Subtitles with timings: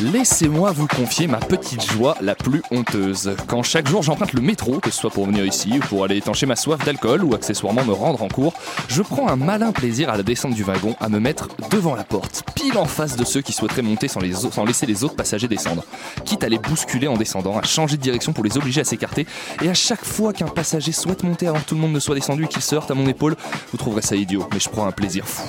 [0.00, 3.36] Laissez-moi vous confier ma petite joie la plus honteuse.
[3.46, 6.16] Quand chaque jour j'emprunte le métro, que ce soit pour venir ici ou pour aller
[6.16, 8.54] étancher ma soif d'alcool ou accessoirement me rendre en cours,
[8.88, 12.04] je prends un malin plaisir à la descente du wagon à me mettre devant la
[12.04, 15.84] porte, pile en face de ceux qui souhaiteraient monter sans, laisser les autres passagers descendre.
[16.24, 19.26] Quitte à les bousculer en descendant, à changer de direction pour les obliger à s'écarter,
[19.62, 22.14] et à chaque fois qu'un passager souhaite monter avant que tout le monde ne soit
[22.14, 23.36] descendu et qu'il se heurte à mon épaule,
[23.70, 25.46] vous trouverez ça idiot, mais je prends un plaisir fou.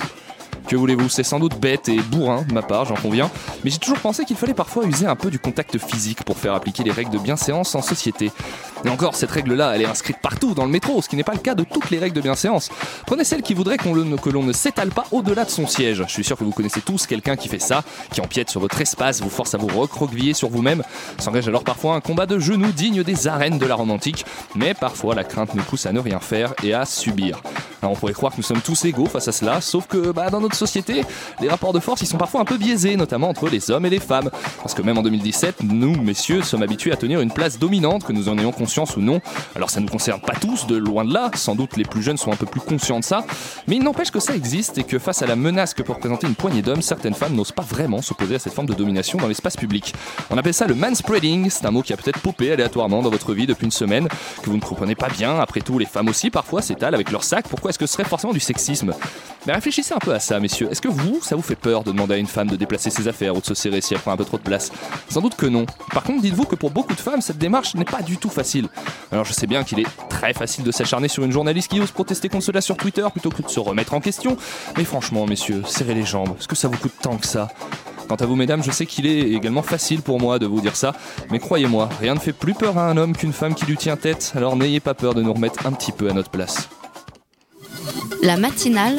[0.68, 3.30] Que voulez-vous, c'est sans doute bête et bourrin de ma part, j'en conviens,
[3.62, 6.54] mais j'ai toujours pensé qu'il fallait parfois user un peu du contact physique pour faire
[6.54, 8.30] appliquer les règles de bienséance en société.
[8.84, 11.34] Et encore, cette règle-là, elle est inscrite partout dans le métro, ce qui n'est pas
[11.34, 12.70] le cas de toutes les règles de bienséance.
[13.06, 16.04] Prenez celle qui voudrait le- que l'on ne s'étale pas au-delà de son siège.
[16.06, 18.80] Je suis sûr que vous connaissez tous quelqu'un qui fait ça, qui empiète sur votre
[18.80, 20.82] espace, vous force à vous recroqueviller sur vous-même,
[21.18, 24.72] s'engage alors parfois un combat de genoux digne des arènes de la Rome antique, mais
[24.74, 27.40] parfois la crainte nous pousse à ne rien faire et à subir.
[27.82, 30.30] Alors on pourrait croire que nous sommes tous égaux face à cela, sauf que bah,
[30.30, 31.04] dans notre société,
[31.40, 33.90] les rapports de force ils sont parfois un peu biaisés, notamment entre les hommes et
[33.90, 34.30] les femmes.
[34.58, 38.12] Parce que même en 2017, nous, messieurs, sommes habitués à tenir une place dominante, que
[38.12, 39.20] nous en ayons conscience ou non.
[39.54, 42.02] Alors ça ne nous concerne pas tous, de loin de là, sans doute les plus
[42.02, 43.24] jeunes sont un peu plus conscients de ça,
[43.66, 46.26] mais il n'empêche que ça existe et que face à la menace que peut représenter
[46.26, 49.28] une poignée d'hommes, certaines femmes n'osent pas vraiment s'opposer à cette forme de domination dans
[49.28, 49.94] l'espace public.
[50.30, 53.34] On appelle ça le manspreading, c'est un mot qui a peut-être popé aléatoirement dans votre
[53.34, 54.08] vie depuis une semaine,
[54.42, 57.24] que vous ne comprenez pas bien, après tout les femmes aussi parfois s'étalent avec leur
[57.24, 58.92] sac, pourquoi est-ce que ce serait forcément du sexisme?
[59.46, 61.92] Mais réfléchissez un peu à ça messieurs, est-ce que vous, ça vous fait peur de
[61.92, 64.12] demander à une femme de déplacer ses affaires ou de se serrer si elle prend
[64.12, 64.70] un peu trop de place?
[65.08, 65.64] Sans doute que non.
[65.92, 68.68] Par contre dites-vous que pour beaucoup de femmes, cette démarche n'est pas du tout facile.
[69.10, 71.90] Alors je sais bien qu'il est très facile de s'acharner sur une journaliste qui ose
[71.90, 74.36] protester contre cela sur Twitter plutôt que de se remettre en question,
[74.76, 77.48] mais franchement messieurs, serrez les jambes, est-ce que ça vous coûte tant que ça?
[78.08, 80.76] Quant à vous, mesdames, je sais qu'il est également facile pour moi de vous dire
[80.76, 80.92] ça,
[81.30, 83.96] mais croyez-moi, rien ne fait plus peur à un homme qu'une femme qui lui tient
[83.96, 86.68] tête, alors n'ayez pas peur de nous remettre un petit peu à notre place.
[88.22, 88.98] La matinale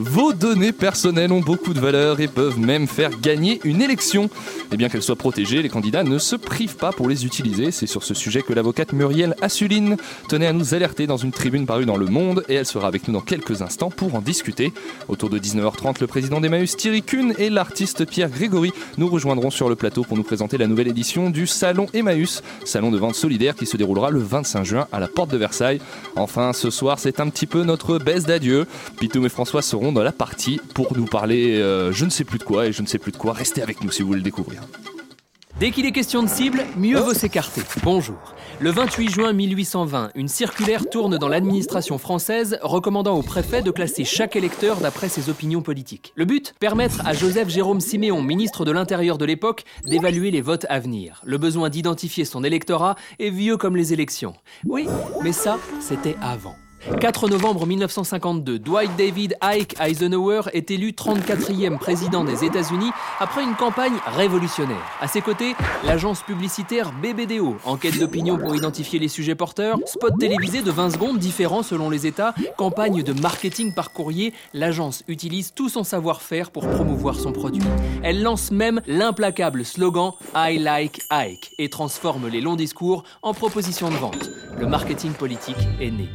[0.00, 4.30] Vos données personnelles ont beaucoup de valeur et peuvent même faire gagner une élection.
[4.70, 7.72] Et bien qu'elles soient protégées, les candidats ne se privent pas pour les utiliser.
[7.72, 9.96] C'est sur ce sujet que l'avocate Muriel Assuline
[10.28, 13.08] tenait à nous alerter dans une tribune parue dans Le Monde et elle sera avec
[13.08, 14.72] nous dans quelques instants pour en discuter.
[15.08, 19.68] Autour de 19h30, le président d'Emmaüs Thierry Kuhn et l'artiste Pierre Grégory nous rejoindront sur
[19.68, 23.56] le plateau pour nous présenter la nouvelle édition du Salon Emmaüs, salon de vente solidaire
[23.56, 25.80] qui se déroulera le 25 juin à la porte de Versailles.
[26.14, 28.68] Enfin, ce soir, c'est un petit peu notre baisse d'adieu.
[29.00, 32.38] Pitoum et François seront dans la partie pour nous parler euh, je ne sais plus
[32.38, 33.32] de quoi et je ne sais plus de quoi.
[33.32, 34.62] Restez avec nous si vous voulez le découvrir.
[35.60, 37.62] Dès qu'il est question de cible, mieux vaut s'écarter.
[37.82, 38.34] Bonjour.
[38.60, 44.04] Le 28 juin 1820, une circulaire tourne dans l'administration française recommandant au préfet de classer
[44.04, 46.12] chaque électeur d'après ses opinions politiques.
[46.14, 46.54] Le but?
[46.60, 51.22] Permettre à Joseph Jérôme Siméon, ministre de l'Intérieur de l'époque, d'évaluer les votes à venir.
[51.24, 54.34] Le besoin d'identifier son électorat est vieux comme les élections.
[54.64, 54.86] Oui,
[55.24, 56.54] mais ça, c'était avant.
[56.96, 62.90] 4 novembre 1952, Dwight David Ike Eisenhower est élu 34e président des États-Unis
[63.20, 64.82] après une campagne révolutionnaire.
[65.00, 65.54] À ses côtés,
[65.84, 71.18] l'agence publicitaire BBDO, enquête d'opinion pour identifier les sujets porteurs, spot télévisé de 20 secondes
[71.18, 76.68] différents selon les États, campagne de marketing par courrier, l'agence utilise tout son savoir-faire pour
[76.68, 77.62] promouvoir son produit.
[78.02, 83.90] Elle lance même l'implacable slogan I like Ike et transforme les longs discours en propositions
[83.90, 84.30] de vente.
[84.58, 86.08] Le marketing politique est né.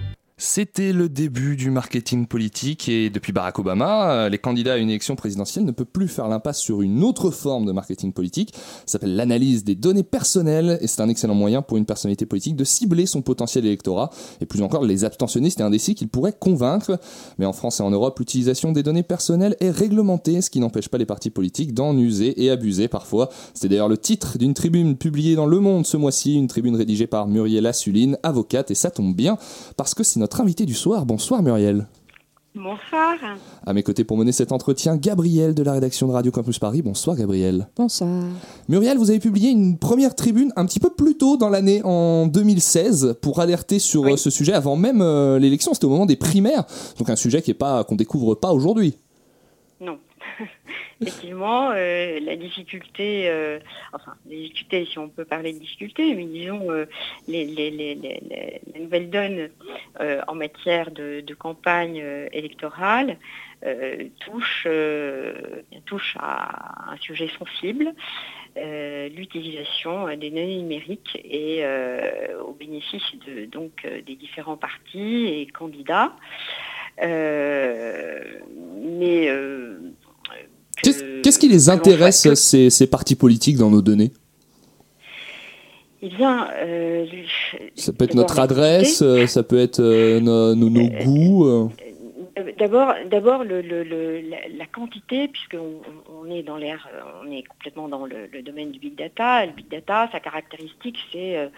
[0.46, 4.90] C'était le début du marketing politique et depuis Barack Obama, euh, les candidats à une
[4.90, 8.54] élection présidentielle ne peuvent plus faire l'impasse sur une autre forme de marketing politique.
[8.86, 12.58] Ça s'appelle l'analyse des données personnelles et c'est un excellent moyen pour une personnalité politique
[12.58, 14.10] de cibler son potentiel électorat
[14.42, 17.00] et plus encore les abstentionnistes et indécis qu'il pourrait convaincre.
[17.38, 20.90] Mais en France et en Europe, l'utilisation des données personnelles est réglementée, ce qui n'empêche
[20.90, 23.30] pas les partis politiques d'en user et abuser parfois.
[23.54, 27.08] C'était d'ailleurs le titre d'une tribune publiée dans Le Monde ce mois-ci, une tribune rédigée
[27.08, 29.38] par Muriel Assuline, avocate, et ça tombe bien
[29.78, 31.06] parce que c'est notre invité du soir.
[31.06, 31.88] Bonsoir Muriel.
[32.56, 33.16] Bonsoir.
[33.66, 36.84] À mes côtés pour mener cet entretien, Gabriel de la rédaction de Radio Campus Paris.
[36.84, 37.68] Bonsoir Gabriel.
[37.76, 38.26] Bonsoir.
[38.70, 42.28] Muriel, vous avez publié une première tribune un petit peu plus tôt dans l'année, en
[42.28, 44.12] 2016, pour alerter sur Oui.
[44.14, 45.74] euh, ce sujet avant même euh, l'élection.
[45.74, 46.66] C'était au moment des primaires,
[47.00, 48.98] donc un sujet qui est pas qu'on découvre pas aujourd'hui.
[49.82, 49.98] Non.
[51.02, 53.60] effectivement, euh, la difficulté, euh,
[53.92, 56.68] enfin, difficulté, si on peut parler de difficulté, mais disons,
[57.28, 58.22] les, les,
[58.80, 59.50] nouvelles donnes
[60.28, 63.18] en matière de, campagne électorale
[64.20, 64.68] touchent,
[65.86, 67.94] touche à un sujet sensible.
[68.56, 71.64] l'utilisation des données numériques et
[72.46, 76.14] au bénéfice de, donc, des différents partis et candidats.
[77.00, 79.30] mais
[80.84, 84.12] Qu'est-ce qui les intéresse, ces, partis politiques, dans nos données?
[86.06, 87.06] Eh bien, euh,
[87.76, 90.54] ça peut être notre adresse, euh, ça peut être euh, nos,
[91.06, 91.70] goûts.
[92.58, 96.90] D'abord, d'abord la, quantité, puisqu'on on est dans l'air,
[97.24, 99.46] on est complètement dans le, domaine du big data.
[99.46, 101.50] Le big data, sa caractéristique, c'est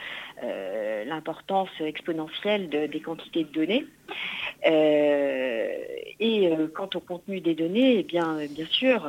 [1.06, 3.86] l'importance exponentielle des quantités de données.
[4.66, 5.68] Euh,
[6.20, 9.08] et euh, quant au contenu des données, eh bien, euh, bien sûr,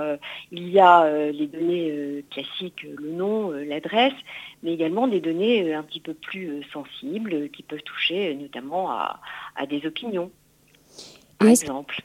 [0.53, 4.15] il y a les données classiques, le nom, l'adresse,
[4.63, 9.21] mais également des données un petit peu plus sensibles qui peuvent toucher notamment à,
[9.69, 10.31] des opinions,
[11.39, 12.01] par exemple.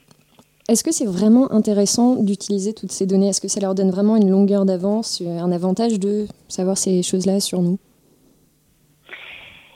[0.67, 3.29] Est-ce que c'est vraiment intéressant d'utiliser toutes ces données?
[3.29, 7.39] Est-ce que ça leur donne vraiment une longueur d'avance, un avantage de savoir ces choses-là
[7.39, 7.77] sur nous?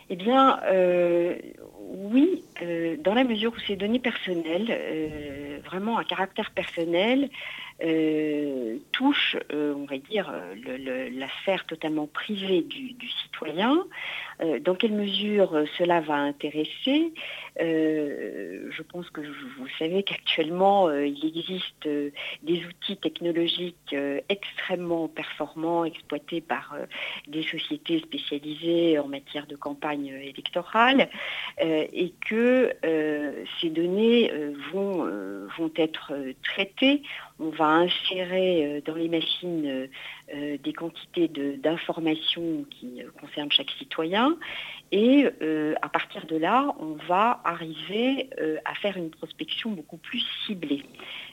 [0.10, 0.60] Eh bien,
[1.96, 7.30] oui, euh, dans la mesure où ces données personnelles, euh, vraiment à caractère personnel,
[7.84, 10.32] euh, touchent, on va dire,
[10.66, 13.86] la sphère totalement privée du citoyen,
[14.42, 20.92] euh, dans quelle mesure euh, cela va intéresser euh, Je pense que vous savez qu'actuellement,
[20.92, 21.88] il existe
[22.44, 23.96] des outils technologiques
[24.30, 26.76] extrêmement performants exploités par
[27.28, 31.10] des sociétés spécialisées en matière de campagne électorale
[31.60, 32.74] et que
[33.62, 34.32] ces données
[34.74, 35.06] vont,
[35.58, 36.14] vont être
[36.44, 37.04] traitées.
[37.40, 39.90] On va insérer dans les machines
[40.34, 44.38] des quantités d'informations qui concernent chaque citoyen
[44.92, 49.98] et euh, à partir de là, on va arriver euh, à faire une prospection beaucoup
[49.98, 50.84] plus ciblée.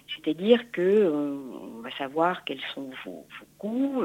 [0.09, 3.27] C'est-à-dire qu'on euh, va savoir quels sont vos,
[3.59, 4.03] goûts,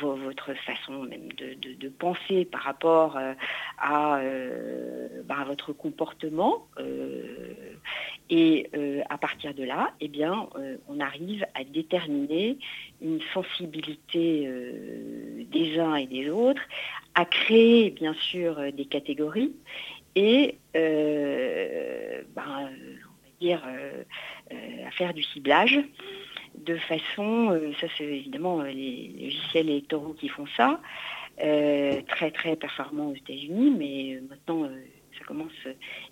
[0.00, 3.34] votre façon même de, penser par rapport bah,
[3.78, 6.66] à, votre comportement.
[8.30, 8.70] Et
[9.10, 10.48] à partir de là, eh bien,
[10.88, 12.56] on arrive à déterminer
[13.02, 14.48] une sensibilité
[15.50, 16.62] des uns et des autres,
[17.14, 19.52] à créer bien sûr euh, des catégories
[20.16, 22.70] et euh, ben,
[23.42, 24.04] euh,
[24.86, 25.80] à faire du ciblage
[26.56, 30.80] de façon, ça c'est évidemment les logiciels électoraux qui font ça,
[31.36, 34.70] très très performant aux États-Unis, mais maintenant
[35.18, 35.52] ça commence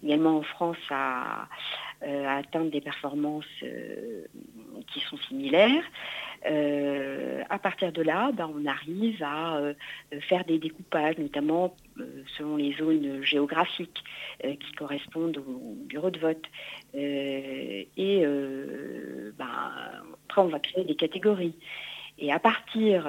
[0.03, 1.49] également en France à
[2.05, 3.45] atteindre des performances
[4.93, 5.85] qui sont similaires.
[6.45, 9.75] Euh, à partir de là, ben, on arrive à euh,
[10.29, 14.03] faire des découpages, notamment euh, selon les zones géographiques
[14.43, 16.45] qui correspondent au bureau de vote.
[16.95, 17.89] et
[19.39, 19.47] ben,
[20.25, 21.55] après, on va créer des catégories.
[22.19, 23.05] Et à partir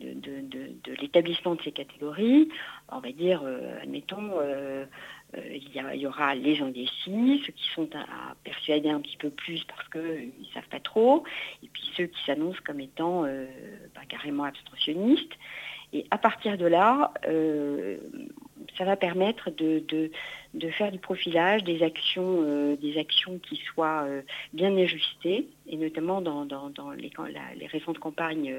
[0.00, 2.48] de, l'établissement de ces catégories,
[2.90, 3.42] on va dire,
[3.82, 4.30] admettons,
[5.34, 9.88] il y, aura les indécis, ceux qui sont à, persuader un petit peu plus parce
[9.88, 11.24] qu'ils ne savent pas trop,
[11.62, 13.46] et puis ceux qui s'annoncent comme étant euh,
[13.94, 15.32] bah, carrément abstentionnistes.
[15.94, 17.98] Et à partir de là, euh,
[18.78, 20.10] ça va permettre de,
[20.70, 24.06] faire du profilage, des actions, euh, des actions qui soient
[24.52, 26.46] bien ajustées, et notamment dans,
[26.96, 27.10] les,
[27.56, 28.54] les, récentes campagnes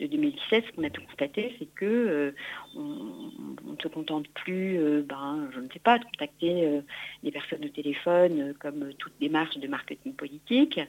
[0.00, 2.34] de 2017, ce qu'on a pu constater, c'est que
[2.76, 6.80] on, ne se contente plus, ben, je ne sais pas, de contacter
[7.22, 10.80] des personnes au téléphone comme toute démarche de marketing politique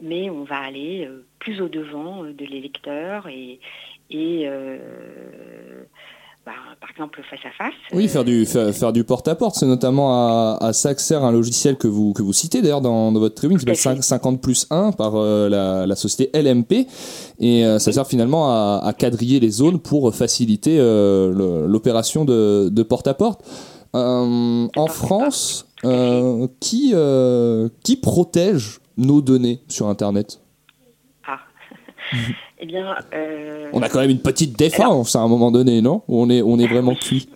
[0.00, 3.60] mais on va aller euh, plus au devant euh, de l'électeur et,
[4.12, 5.84] euh,
[6.46, 7.74] bah, par exemple face à face.
[7.92, 11.76] Oui, faire du faire, du porte à porte, c'est notamment à, à Saxer un logiciel
[11.76, 15.14] que vous que vous citez d'ailleurs dans, votre tribune qui s'appelle 50 plus 1 par
[15.14, 16.86] la, société LMP
[17.40, 23.14] et ça sert finalement à, quadriller les zones pour faciliter l'opération de, de porte à
[23.14, 23.44] porte.
[23.92, 25.66] en France,
[26.60, 26.94] qui
[27.82, 30.40] qui protège nos données sur Internet?
[31.26, 31.40] Ah.
[32.60, 32.96] eh bien.
[33.12, 36.02] Euh, on a quand même une petite défense à un moment donné, non?
[36.08, 37.28] On est, on est vraiment cuit.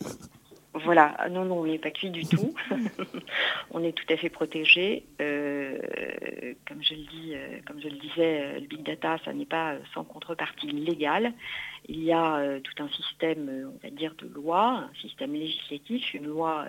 [0.85, 2.55] Voilà, non, non, on n'est pas cuit du tout.
[3.71, 5.05] on est tout à fait protégé.
[5.21, 5.79] Euh,
[6.67, 7.35] comme, je le dis,
[7.67, 11.35] comme je le disais, le big data, ça n'est pas sans contrepartie légale.
[11.89, 16.27] Il y a tout un système, on va dire, de loi, un système législatif, une
[16.27, 16.67] loi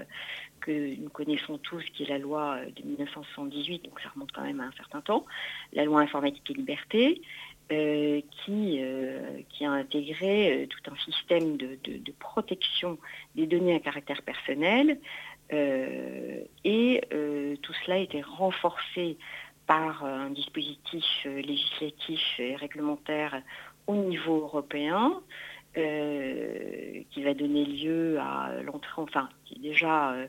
[0.64, 4.62] que nous connaissons tous, qui est la loi de 1978, donc ça remonte quand même
[4.62, 5.26] à un certain temps,
[5.74, 7.22] la loi informatique et liberté,
[7.72, 11.77] euh, qui, euh, qui a intégré euh, tout un système de,
[12.20, 12.98] protection
[13.36, 15.00] des données à caractère personnel.
[15.50, 17.01] et
[17.62, 19.17] tout cela a été renforcé
[19.65, 23.41] par un dispositif législatif et réglementaire
[23.88, 25.22] au niveau européen.
[25.75, 30.27] Euh, qui va donner lieu à l'entrée, enfin, qui est déjà euh,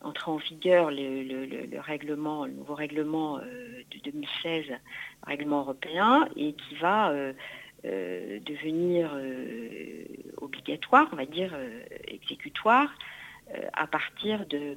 [0.00, 4.66] entré en vigueur le, règlement, le nouveau règlement euh, de 2016,
[5.24, 7.12] règlement européen, et qui va
[7.82, 9.16] devenir
[10.40, 11.56] obligatoire, on va dire
[12.06, 12.92] exécutoire,
[13.72, 14.76] à partir de,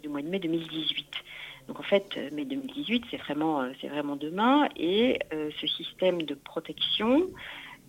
[0.00, 1.06] du mois de mai 2018.
[1.68, 7.30] Donc en fait, mai 2018, c'est vraiment, c'est vraiment demain, et ce système de protection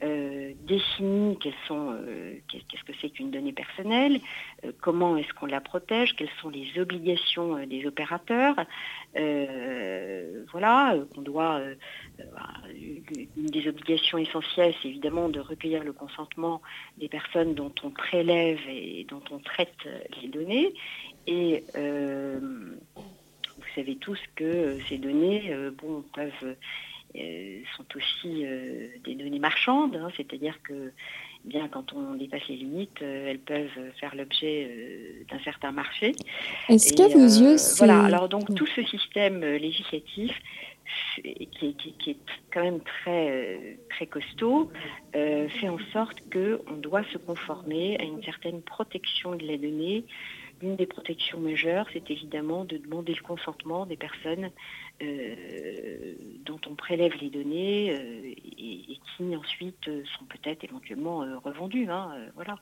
[0.03, 4.19] euh, définit sont, euh, qu'est-ce que c'est qu'une donnée personnelle,
[4.65, 8.55] euh, comment est-ce qu'on la protège, quelles sont les obligations des opérateurs.
[10.51, 11.61] voilà, on doit,
[13.37, 16.61] une des obligations essentielles, c'est évidemment de recueillir le consentement
[16.97, 19.87] des personnes dont on prélève et dont on traite
[20.21, 20.73] les données.
[21.27, 21.63] Et
[23.61, 26.55] vous savez tous que ces données bon, peuvent euh,
[27.77, 30.91] sont aussi euh, des données marchandes, hein, c'est-à-dire que
[31.43, 36.13] bien quand on dépasse les limites, euh, elles peuvent faire l'objet d'un certain marché.
[36.69, 38.03] Est-ce qu'à vos yeux, voilà.
[38.03, 40.31] Alors donc tout ce système législatif
[41.23, 41.75] qui,
[42.07, 42.17] est
[42.53, 44.71] quand même très, très costaud,
[45.13, 50.03] fait en sorte qu'on doit se conformer à une certaine protection de la donnée.
[50.61, 54.51] L'une des protections majeures, c'est évidemment de demander le consentement des personnes
[55.01, 56.13] euh,
[56.45, 61.89] dont on prélève les données euh, et, qui ensuite euh, sont peut-être éventuellement revendues.
[61.89, 62.57] Hein, voilà.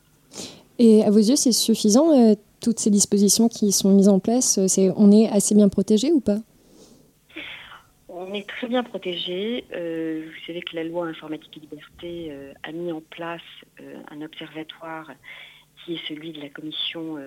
[0.77, 4.60] Et à vos yeux, c'est suffisant, toutes ces dispositions qui sont mises en place
[4.96, 6.38] On est assez bien protégé ou pas?
[8.08, 9.65] On est très bien protégé.
[9.72, 12.32] vous savez que la loi informatique et liberté
[12.63, 13.41] a mis en place
[14.12, 15.12] un observatoire
[15.84, 17.18] qui est celui de la commission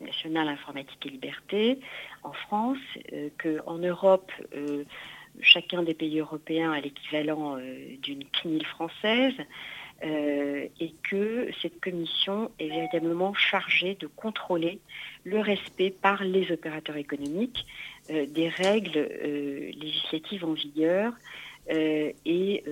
[0.00, 1.80] nationale informatique et liberté
[2.22, 2.78] en France,
[3.12, 4.84] euh, qu'en Europe, euh,
[5.40, 9.34] chacun des pays européens a l'équivalent euh, d'une CNIL française,
[10.02, 14.80] et que cette commission est véritablement chargée de contrôler
[15.24, 17.66] le respect par les opérateurs économiques
[18.08, 19.10] des règles
[19.78, 21.12] législatives en vigueur
[21.68, 22.64] et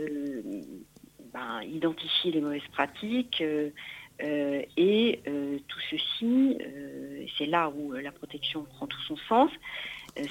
[1.35, 3.45] ben, identifier les mauvaises pratiques,
[4.23, 9.51] euh, et euh, tout ceci, euh, c'est là où la protection prend tout son sens,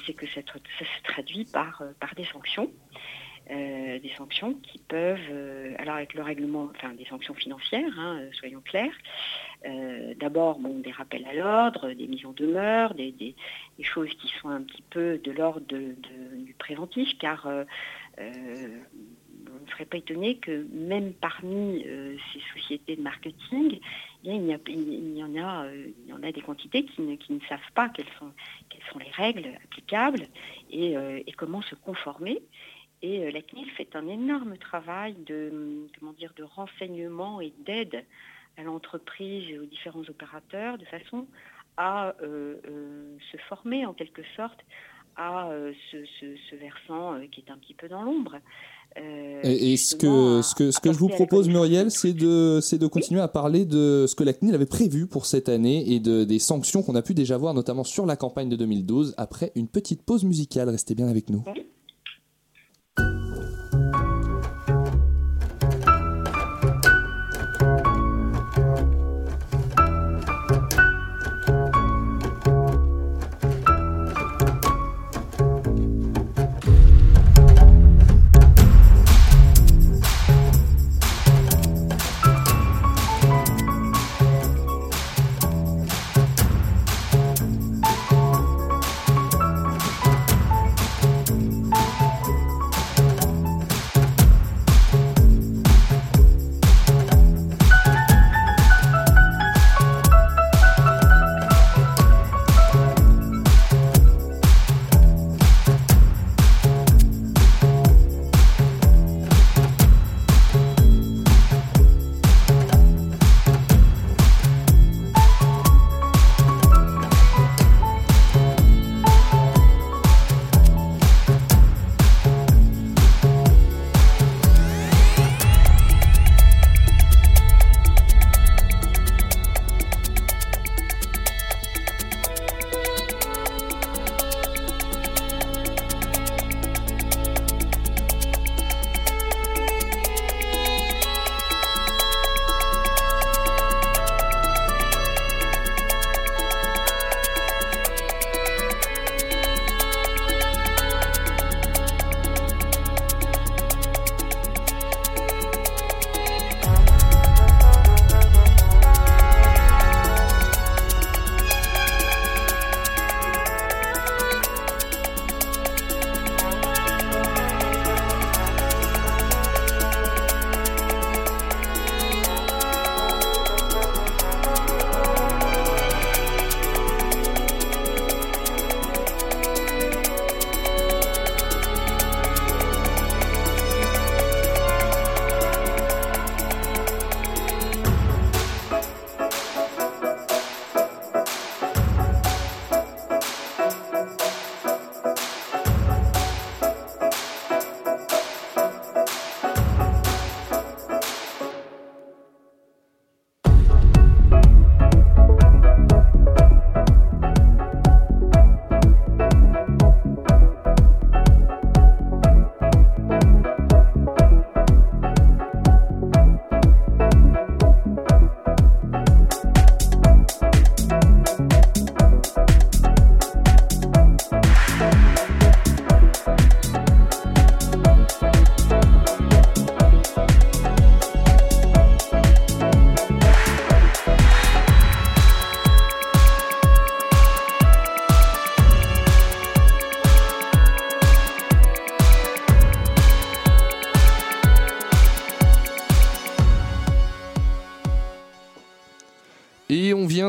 [0.06, 1.82] c'est que ça, se traduit par,
[2.14, 2.70] des sanctions.
[3.48, 8.92] des sanctions qui peuvent, alors avec le règlement, enfin des sanctions financières, hein, soyons clairs.
[10.16, 13.34] D'abord, bon, des rappels à l'ordre, des mises en demeure, des, des,
[13.82, 17.48] choses qui sont un petit peu de l'ordre du préventif, car
[19.68, 23.78] ne serez pas étonné que même parmi euh, ces sociétés de marketing,
[24.24, 28.32] il, y, en a, euh, des quantités qui ne, savent pas quelles sont,
[28.98, 30.26] les règles applicables
[30.70, 32.42] et, euh, comment se conformer.
[33.00, 38.04] Et la CNIL fait un énorme travail de, comment dire, de renseignement et d'aide
[38.56, 41.28] à l'entreprise et aux différents opérateurs de façon
[41.76, 44.58] à se former en quelque sorte
[45.14, 45.48] à
[45.92, 48.40] ce, versant qui est un petit peu dans l'ombre.
[49.44, 54.14] Et, ce que je vous propose, Muriel, c'est de, de continuer à parler de ce
[54.14, 57.14] que la CNIL avait prévu pour cette année et de, des sanctions qu'on a pu
[57.14, 60.68] déjà voir, notamment sur la campagne de 2012, après une petite pause musicale.
[60.68, 61.44] Restez bien avec nous.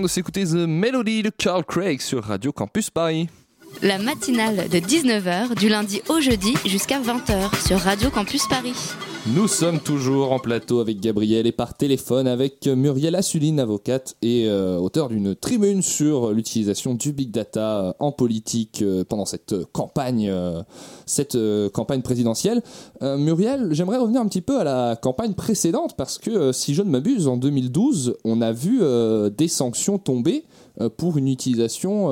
[0.02, 3.30] De s'écouter The Melody de Carl Craig sur Radio Campus Paris.
[3.82, 8.74] La matinale de 19h du lundi au jeudi jusqu'à 20h sur Radio Campus Paris.
[9.34, 14.48] Nous sommes toujours en plateau avec Gabriel et par téléphone avec Muriel Assuline, avocate et
[14.48, 19.56] euh, auteur d'une tribune sur l'utilisation du big data euh, en politique euh, pendant cette
[19.72, 20.30] campagne,
[21.06, 21.38] cette
[21.72, 22.62] campagne présidentielle.
[23.02, 26.90] Muriel, j'aimerais revenir un petit peu à la campagne précédente parce que si je ne
[26.90, 28.82] m'abuse, en 2012, on a vu
[29.38, 30.44] des sanctions tomber
[30.98, 32.08] pour une utilisation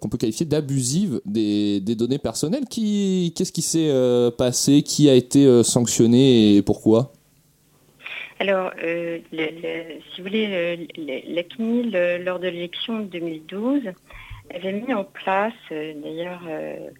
[0.00, 2.64] qu'on peut qualifier d'abusive des, données personnelles.
[2.68, 3.90] Qu'est-ce qui s'est
[4.36, 4.82] passé?
[4.82, 7.12] Qui a été sanctionné et pourquoi?
[8.40, 11.92] Alors, euh, si vous voulez, la CNIL,
[12.24, 13.82] lors de l'élection de 2012,
[14.54, 16.90] avait mis en place, euh, d'ailleurs euh,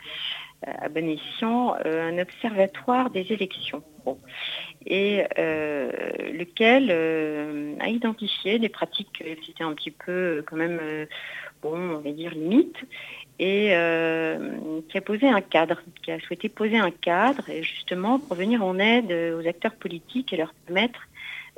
[0.67, 3.83] à bon escient, un observatoire des élections.
[4.87, 6.91] Et lequel
[7.81, 10.81] a identifié des pratiques qui étaient un petit peu quand même,
[11.63, 12.85] bon, on va dire limites,
[13.39, 18.37] et euh, qui a posé un cadre, qui a souhaité poser un cadre justement pour
[18.37, 21.01] venir en aide aux acteurs politiques et leur permettre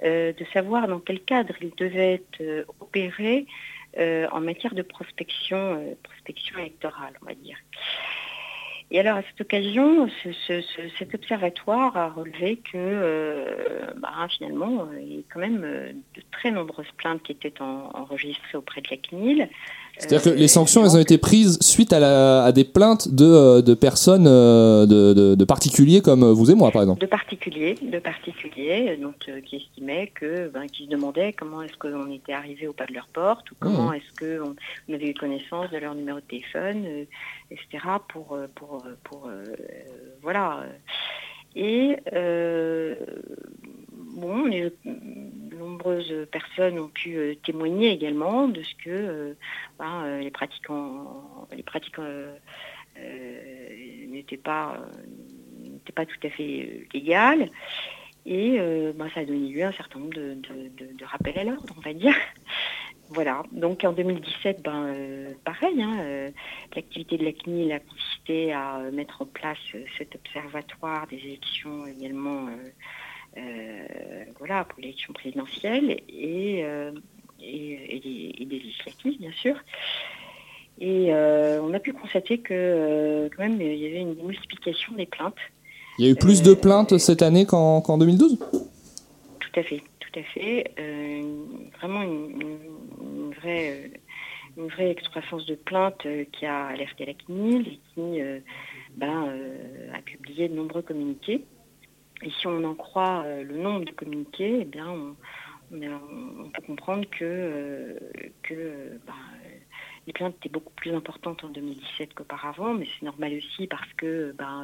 [0.02, 3.46] euh, de savoir dans quel cadre ils devaient être euh, opérés
[4.30, 7.56] en matière de prospection, prospection électorale, on va dire.
[8.90, 10.08] Et alors à cette occasion,
[10.98, 16.90] cet observatoire a relevé que bah, finalement, il y a quand même de très nombreuses
[16.96, 19.48] plaintes qui étaient enregistrées auprès de la CNIL.
[19.98, 24.26] C'est-à-dire que les sanctions, elles ont été prises suite à, des plaintes de, euh, personnes,
[24.26, 27.00] euh, de, particuliers comme vous et moi, par exemple.
[27.00, 31.76] De particuliers, de particuliers, donc euh, qui estimaient que, ben, qui se demandaient comment est-ce
[31.78, 33.94] qu'on était arrivé au pas de leur porte, ou comment mmh.
[33.94, 36.84] est-ce qu'on avait eu connaissance de leur numéro de téléphone,
[37.50, 37.84] etc.
[38.08, 39.30] Pour, pour, pour
[40.22, 40.64] voilà.
[41.54, 41.96] Et
[44.16, 44.72] bon, les,
[45.56, 49.34] nombreuses personnes ont pu euh, témoigner également de ce que euh,
[49.78, 51.98] ben, euh, les pratiques
[54.08, 54.78] n'étaient pas,
[55.84, 57.50] tout à fait légales.
[58.24, 61.80] Et ben, ça a donné lieu à un certain nombre de, rappels à l'ordre, on
[61.80, 62.14] va dire.
[63.10, 66.32] Voilà, donc en 2017, ben, pareil, hein,
[66.74, 69.60] l'activité de la CNIL a consisté à mettre en place
[69.96, 72.48] cet observatoire des élections également
[74.38, 76.92] voilà, pour l'élection présidentielle et, euh,
[77.40, 79.56] et, des, législatives, bien sûr.
[80.78, 85.06] Et euh, on a pu constater que quand même il y avait une multiplication des
[85.06, 85.34] plaintes.
[85.98, 88.38] Il y a eu plus de plaintes cette année qu'en 2012
[89.40, 90.70] Tout à fait, tout à fait.
[91.80, 93.90] vraiment une, vraie,
[94.58, 98.20] une vraie excroissance de plaintes qui a alerté la CNIL et qui
[98.96, 99.32] ben,
[99.94, 101.42] a publié de nombreux communiqués.
[102.22, 105.16] Et si on en croit euh, le nombre de communiqués, eh bien, on,
[106.50, 107.98] peut comprendre que, euh,
[108.42, 109.12] que bah,
[110.06, 114.32] les plaintes étaient beaucoup plus importantes en 2017 qu'auparavant, mais c'est normal aussi parce que
[114.38, 114.62] bah,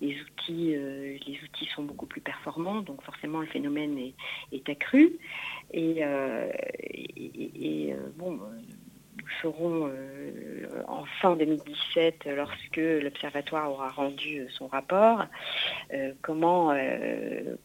[0.00, 3.98] les, outils, euh, les outils sont beaucoup plus performants, donc forcément le phénomène
[4.52, 5.18] est, accru.
[5.72, 6.02] Et
[8.16, 8.40] bon,
[9.42, 15.24] saurons euh, en fin 2017, lorsque l'Observatoire aura rendu euh, son rapport,
[15.92, 16.74] euh, comment,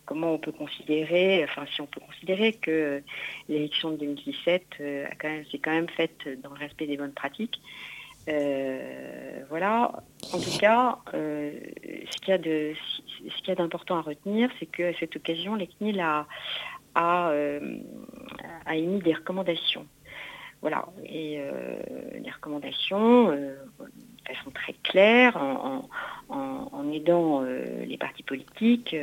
[0.06, 3.02] comment on peut considérer, enfin si on peut considérer que
[3.48, 7.62] l'élection de 2017 s'est quand même faite dans le respect des bonnes pratiques.
[9.50, 9.92] voilà.
[10.34, 16.00] En tout cas, ce qu'il y a d'important à retenir, c'est qu'à cette occasion, l'ECNIL
[16.00, 16.28] a,
[16.96, 17.32] a,
[18.66, 19.88] a émis des recommandations
[20.62, 28.24] voilà, et euh, des recommandations euh, de façon très claire, en, aidant euh, les partis
[28.24, 28.96] politiques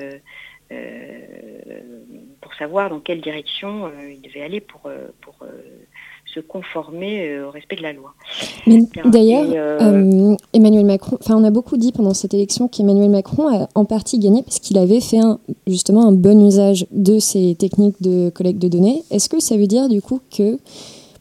[2.40, 4.90] pour savoir dans quelle direction ils devaient aller pour,
[5.20, 5.36] pour
[6.26, 8.12] se conformer au respect de la loi.
[9.04, 9.46] D'ailleurs,
[10.52, 14.18] Emmanuel Macron, enfin on a beaucoup dit pendant cette élection qu'Emmanuel Macron a en partie
[14.18, 15.38] gagné parce qu'il avait fait un,
[15.68, 19.04] justement un bon usage de ces techniques de collecte de données.
[19.12, 20.58] Est-ce que ça veut dire du coup que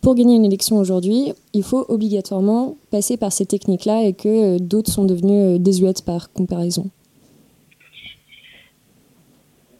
[0.05, 4.59] pour gagner une élection aujourd'hui, il faut obligatoirement passer par ces techniques-là et que euh,
[4.59, 6.91] d'autres sont devenues euh, désuètes par comparaison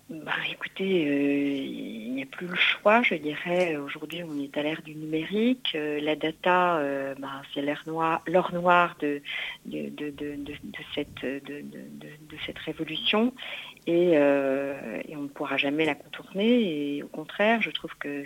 [0.10, 3.76] bah, écoutez, euh, il n'y a plus le choix, je dirais.
[3.76, 5.74] Aujourd'hui, on est à l'ère du numérique.
[5.76, 6.82] la data,
[7.20, 9.22] bah, c'est l'or noir, noir de,
[9.66, 9.94] de,
[10.96, 13.34] cette, de, cette révolution.
[13.86, 16.96] Et, et, on ne pourra jamais la contourner.
[16.96, 18.24] Et au contraire, je trouve que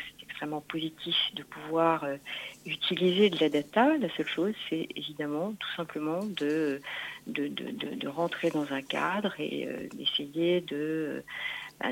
[0.68, 2.06] positif de pouvoir
[2.66, 3.98] utiliser de la data.
[3.98, 6.82] La seule chose, c'est évidemment tout simplement de,
[7.28, 11.24] de, de, rentrer dans un cadre et d'essayer de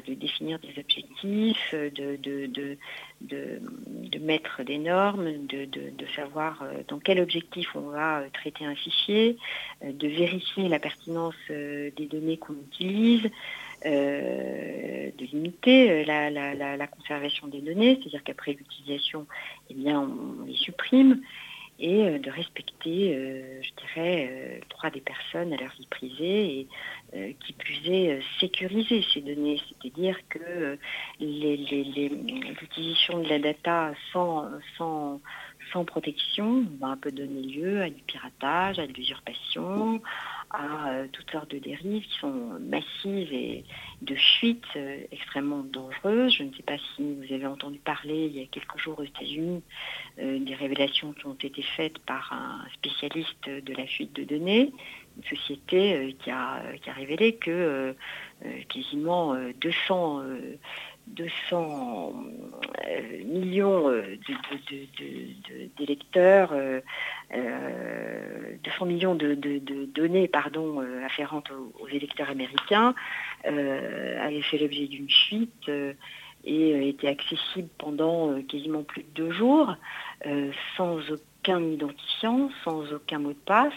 [0.07, 2.77] de définir des objectifs, de, de,
[3.21, 5.67] de, mettre des normes, de,
[6.15, 9.37] savoir euh, dans quel objectif on va euh, traiter un fichier,
[9.83, 13.29] euh, de vérifier la pertinence des données qu'on utilise,
[13.85, 19.27] de limiter la, conservation des données, c'est-à-dire qu'après l'utilisation,
[19.69, 21.21] eh bien, on, les supprime
[21.79, 23.13] et de respecter,
[23.61, 26.67] je dirais, le droit des personnes à leur vie privée et
[27.15, 30.75] euh, qui plus est euh, sécuriser ces données, c'est-à-dire que euh,
[31.21, 35.21] l'utilisation de la data sans, sans,
[35.71, 40.01] sans protection va peut donner lieu à du piratage, à de l'usurpation,
[40.51, 43.63] à toutes sortes de dérives qui sont massives et
[44.01, 44.77] de fuites
[45.11, 46.33] extrêmement dangereuses.
[46.33, 49.03] Je ne sais pas si vous avez entendu parler il y a quelques jours aux
[49.03, 49.61] États-Unis
[50.17, 54.71] des révélations qui ont été faites par un spécialiste de la fuite de données
[55.17, 57.93] une société euh, qui a, qui a révélé que euh,
[58.45, 60.21] euh, quasiment 200,
[61.07, 62.13] 200
[63.25, 63.91] millions
[65.77, 66.53] d'électeurs,
[67.31, 69.35] 200 millions de,
[69.85, 72.93] données pardon, afférentes aux, électeurs américains
[73.43, 75.71] avaient fait l'objet d'une fuite
[76.43, 79.75] et étaient accessibles pendant quasiment plus de deux jours,
[80.75, 83.73] sans aucun identifiant, sans aucun mot de passe,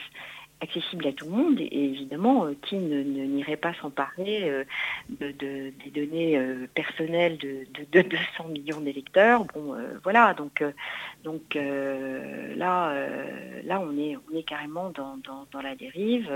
[0.61, 4.65] accessible à tout le monde et, évidemment euh, qui ne, n'irait pas s'emparer euh,
[5.09, 7.67] de, des données euh, personnelles de,
[8.03, 9.45] 200 millions d'électeurs.
[9.55, 10.65] Bon, voilà, donc,
[11.25, 12.95] donc là,
[13.65, 15.17] là on, est, on est carrément dans,
[15.51, 16.31] dans, la dérive.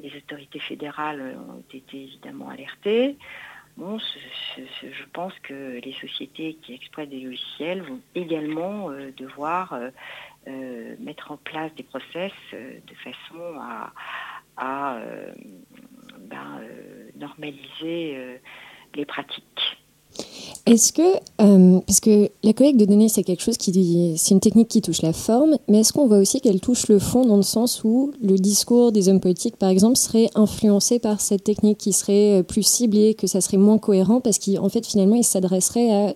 [0.00, 3.16] Les autorités fédérales ont été évidemment alertées.
[3.76, 9.78] Bon, je pense que les sociétés qui exploitent des logiciels vont également devoir
[10.98, 13.92] mettre en place des process euh, de façon
[14.58, 15.32] à, euh,
[16.28, 16.60] ben,
[17.18, 18.40] normaliser
[18.94, 19.44] les pratiques.
[20.66, 24.68] Est-ce que, parce que la collecte de données, c'est quelque chose qui, c'est une technique
[24.68, 27.42] qui touche la forme, mais est-ce qu'on voit aussi qu'elle touche le fond dans le
[27.42, 31.92] sens où le discours des hommes politiques, par exemple, serait influencé par cette technique, qui
[31.92, 36.14] serait plus ciblée, que ça serait moins cohérent, parce qu'en fait, finalement, il s'adresserait à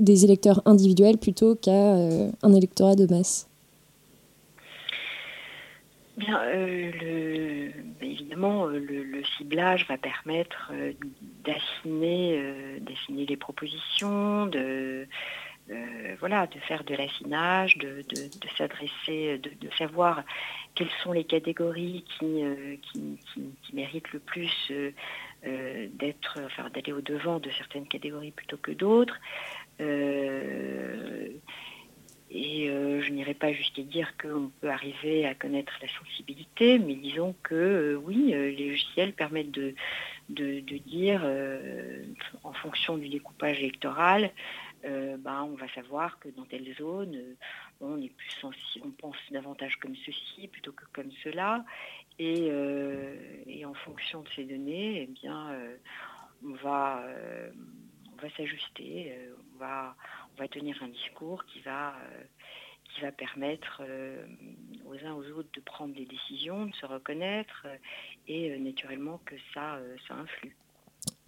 [0.00, 3.46] des électeurs individuels plutôt qu'à un électorat de masse?
[6.28, 10.92] Euh, évidemment, euh, le, ciblage va permettre euh,
[11.44, 15.06] d'affiner, les propositions, de,
[16.18, 18.04] voilà, de faire de l'affinage, de,
[18.58, 20.22] s'adresser, de, savoir
[20.74, 22.42] quelles sont les catégories qui,
[22.92, 23.18] qui,
[23.72, 24.72] méritent le plus
[25.42, 29.18] d'être, enfin, d'aller au devant de certaines catégories plutôt que d'autres.
[32.34, 36.94] Et euh, je n'irai pas jusqu'à dire qu'on peut arriver à connaître la sensibilité, mais
[36.94, 39.74] disons que euh, oui, euh, les logiciels permettent de,
[40.30, 41.22] de, dire,
[42.42, 44.30] en fonction du découpage électoral,
[44.82, 47.18] ben, on va savoir que dans telle zone,
[47.82, 51.64] on est plus sensible, on pense davantage comme ceci plutôt que comme cela.
[52.18, 52.50] Et,
[53.46, 55.54] et en fonction de ces données, eh bien,
[56.44, 57.04] on va,
[58.12, 59.12] on va s'ajuster,
[59.54, 59.94] on va
[60.36, 62.22] on va tenir un discours qui va, euh,
[62.84, 64.24] qui va permettre euh,
[64.86, 67.76] aux uns aux autres de prendre des décisions, de se reconnaître euh,
[68.28, 70.56] et naturellement que ça, ça influe.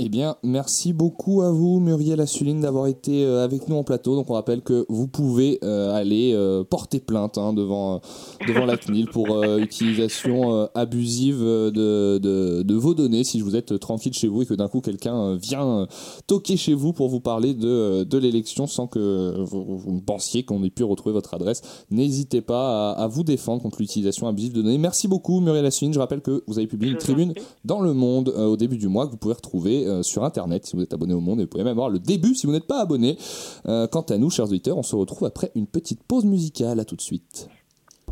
[0.00, 4.16] Eh bien, merci beaucoup à vous, Muriel Assuline, d'avoir été euh, avec nous en plateau.
[4.16, 8.00] Donc, on rappelle que vous pouvez euh, aller euh, porter plainte hein, devant,
[8.48, 13.22] devant la CNIL pour utilisation abusive de, de, vos données.
[13.22, 15.86] Si vous êtes tranquille chez vous et que d'un coup quelqu'un vient
[16.26, 20.70] toquer chez vous pour vous parler de, de l'élection sans que vous, pensiez qu'on ait
[20.70, 24.78] pu retrouver votre adresse, n'hésitez pas à, vous défendre contre l'utilisation abusive de données.
[24.78, 25.94] Merci beaucoup, Muriel Assuline.
[25.94, 27.32] Je rappelle que vous avez publié une tribune
[27.64, 30.76] dans Le Monde au début du mois que vous pouvez retrouver euh, sur Internet si
[30.76, 31.40] vous êtes abonné au Monde.
[31.40, 33.18] Et vous pouvez même voir le début si vous n'êtes pas abonné.
[33.66, 36.80] Euh, quant à nous, chers auditeurs, on se retrouve après une petite pause musicale.
[36.80, 37.48] À tout de suite.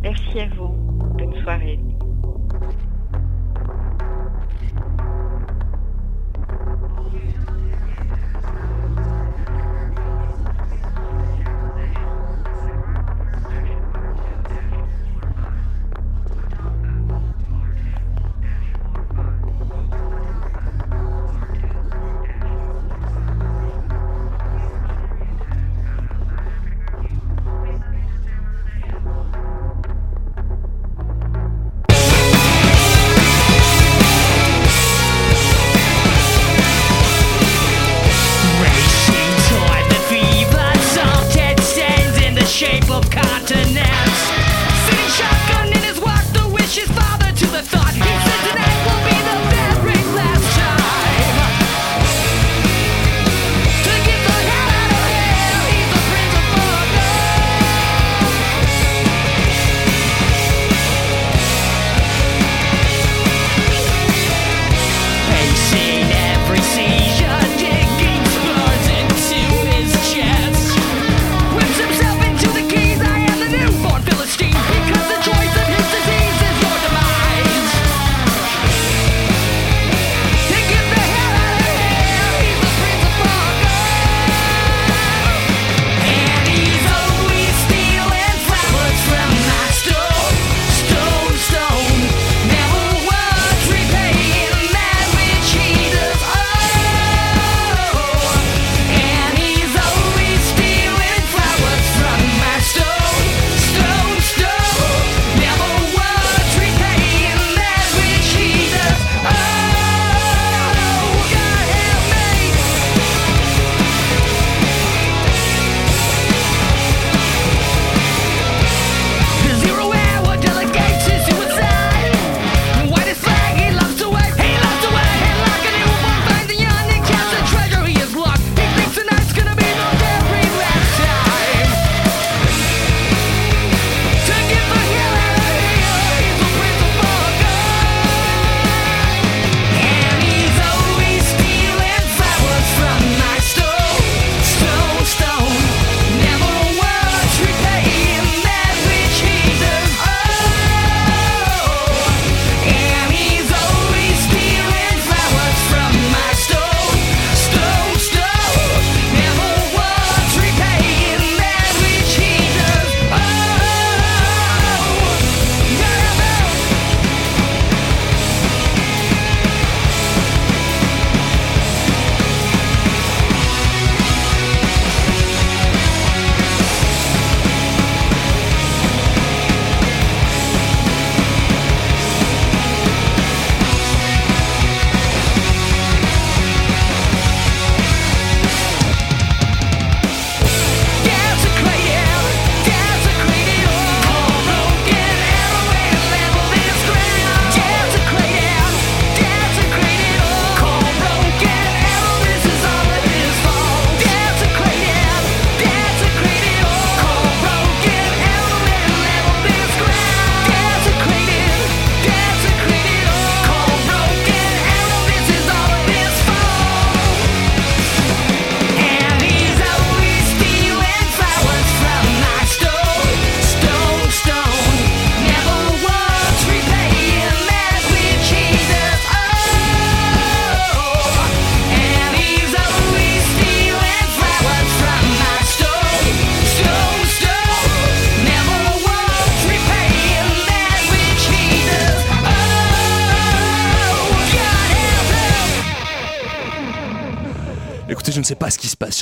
[0.00, 0.68] Merci à vous.
[1.18, 1.78] Bonne soirée.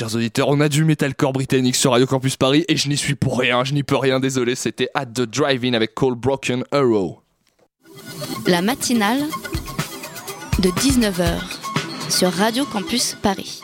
[0.01, 0.47] Chers auditeurs.
[0.49, 3.63] On a du metalcore britannique sur Radio Campus Paris et je n'y suis pour rien,
[3.63, 4.55] je n'y peux rien, désolé.
[4.55, 7.21] C'était At the Drive-In avec Cole Broken Arrow.
[8.47, 9.19] La matinale
[10.57, 11.39] de 19h
[12.09, 13.61] sur Radio Campus Paris.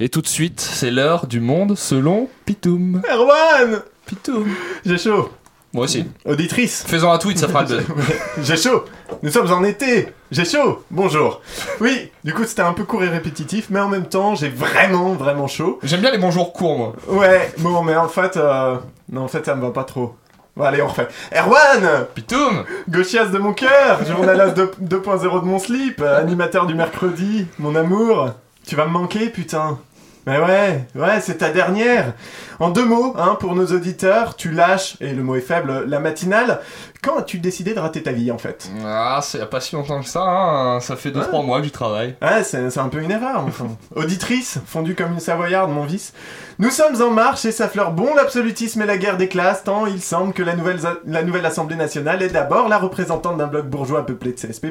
[0.00, 3.00] Et tout de suite, c'est l'heure du monde selon Pitoum.
[3.08, 4.52] Erwan Pitoum.
[4.84, 5.30] J'ai chaud.
[5.74, 6.04] Moi aussi.
[6.26, 6.84] Auditrice.
[6.86, 7.84] Faisons un tweet, ça fera le buzz.
[8.42, 8.84] J'ai chaud.
[9.22, 10.08] Nous sommes en été.
[10.30, 10.84] J'ai chaud.
[10.90, 11.40] Bonjour.
[11.80, 15.12] Oui, du coup c'était un peu court et répétitif, mais en même temps j'ai vraiment
[15.14, 15.78] vraiment chaud.
[15.82, 16.92] J'aime bien les bonjours courts, moi.
[17.08, 18.76] Ouais, bon, mais en fait, euh...
[19.10, 20.14] non, en fait ça me va pas trop.
[20.56, 21.08] Bon, allez, on refait.
[21.34, 27.74] Erwan Pitoum Gauchias de mon cœur, journaliste 2.0 de mon slip, animateur du mercredi, mon
[27.74, 28.30] amour.
[28.66, 29.78] Tu vas me manquer, putain.
[30.24, 32.12] Mais ouais, ouais, c'est ta dernière.
[32.60, 35.98] En deux mots, hein, pour nos auditeurs, tu lâches, et le mot est faible, la
[35.98, 36.60] matinale.
[37.02, 38.70] Quand as-tu décidé de rater ta vie, en fait?
[38.84, 40.78] Ah, c'est pas si longtemps que ça, hein.
[40.78, 41.42] ça fait 2-3 Ouais.
[41.42, 42.14] mois que j'y travaille.
[42.22, 43.66] Ouais, c'est c'est un peu une erreur, enfin.
[43.96, 46.12] Auditrice, fondue comme une savoyarde, mon vice.
[46.60, 49.86] Nous sommes en marche et ça fleure bon l'absolutisme et la guerre des classes, tant
[49.86, 53.66] il semble que la nouvelle, la nouvelle Assemblée nationale est d'abord la représentante d'un bloc
[53.66, 54.68] bourgeois peuplé de CSP+.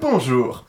[0.00, 0.64] Bonjour.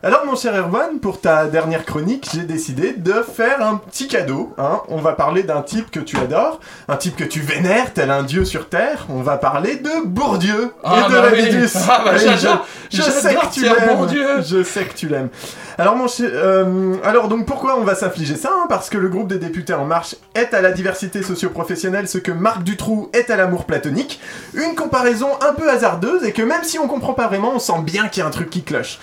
[0.00, 4.54] Alors mon cher Erwan, pour ta dernière chronique, j'ai décidé de faire un petit cadeau.
[4.56, 4.80] Hein.
[4.88, 8.22] On va parler d'un type que tu adores, un type que tu vénères tel un
[8.22, 9.06] dieu sur Terre.
[9.08, 11.68] On va parler de Bourdieu Ah, et de bah la oui.
[11.88, 13.96] Ah, bah, je, je sais que tu l'aimes.
[13.96, 14.40] Bourdieu.
[14.46, 15.30] Je sais que tu l'aimes.
[15.78, 18.66] Alors mon cher, euh, alors donc pourquoi on va s'infliger ça hein?
[18.68, 22.30] Parce que le groupe des députés En Marche est à la diversité socio-professionnelle ce que
[22.30, 24.20] Marc Dutroux est à l'amour platonique.
[24.54, 27.80] Une comparaison un peu hasardeuse et que même si on comprend pas vraiment, on sent
[27.82, 29.00] bien qu'il y a un truc qui cloche.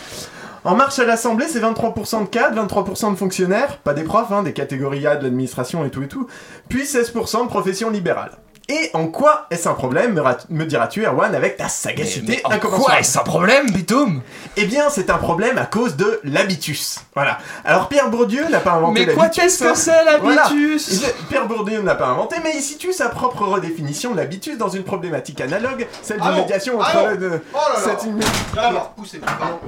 [0.65, 4.41] En marche à l'Assemblée, c'est 23% de cadres, 23% de fonctionnaires, pas des profs, hein,
[4.43, 6.27] des catégories A de l'administration et tout et tout,
[6.69, 8.31] puis 16% de professions libérales.
[8.67, 12.57] Et en quoi est-ce un problème, me, ra- me diras-tu, Erwan, avec ta sagacité en
[12.57, 14.23] quoi est-ce un problème, Pitoum
[14.57, 16.97] Eh bien, c'est un problème à cause de l'habitus.
[17.13, 17.37] Voilà.
[17.63, 19.43] Alors, Pierre Bourdieu n'a pas inventé Mais quoi l'habitus.
[19.43, 19.75] qu'est-ce que hein.
[19.75, 21.05] c'est, l'habitus?
[21.29, 24.83] Pierre Bourdieu n'a pas inventé, mais il situe sa propre redéfinition de l'habitus dans une
[24.83, 26.97] problématique analogue, celle d'une Allons, médiation entre...
[26.97, 27.19] allons.
[27.19, 27.97] le- Oh là là.
[28.01, 29.59] cette Alors, poussez, pardon.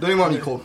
[0.00, 0.62] Donnez-moi un micro.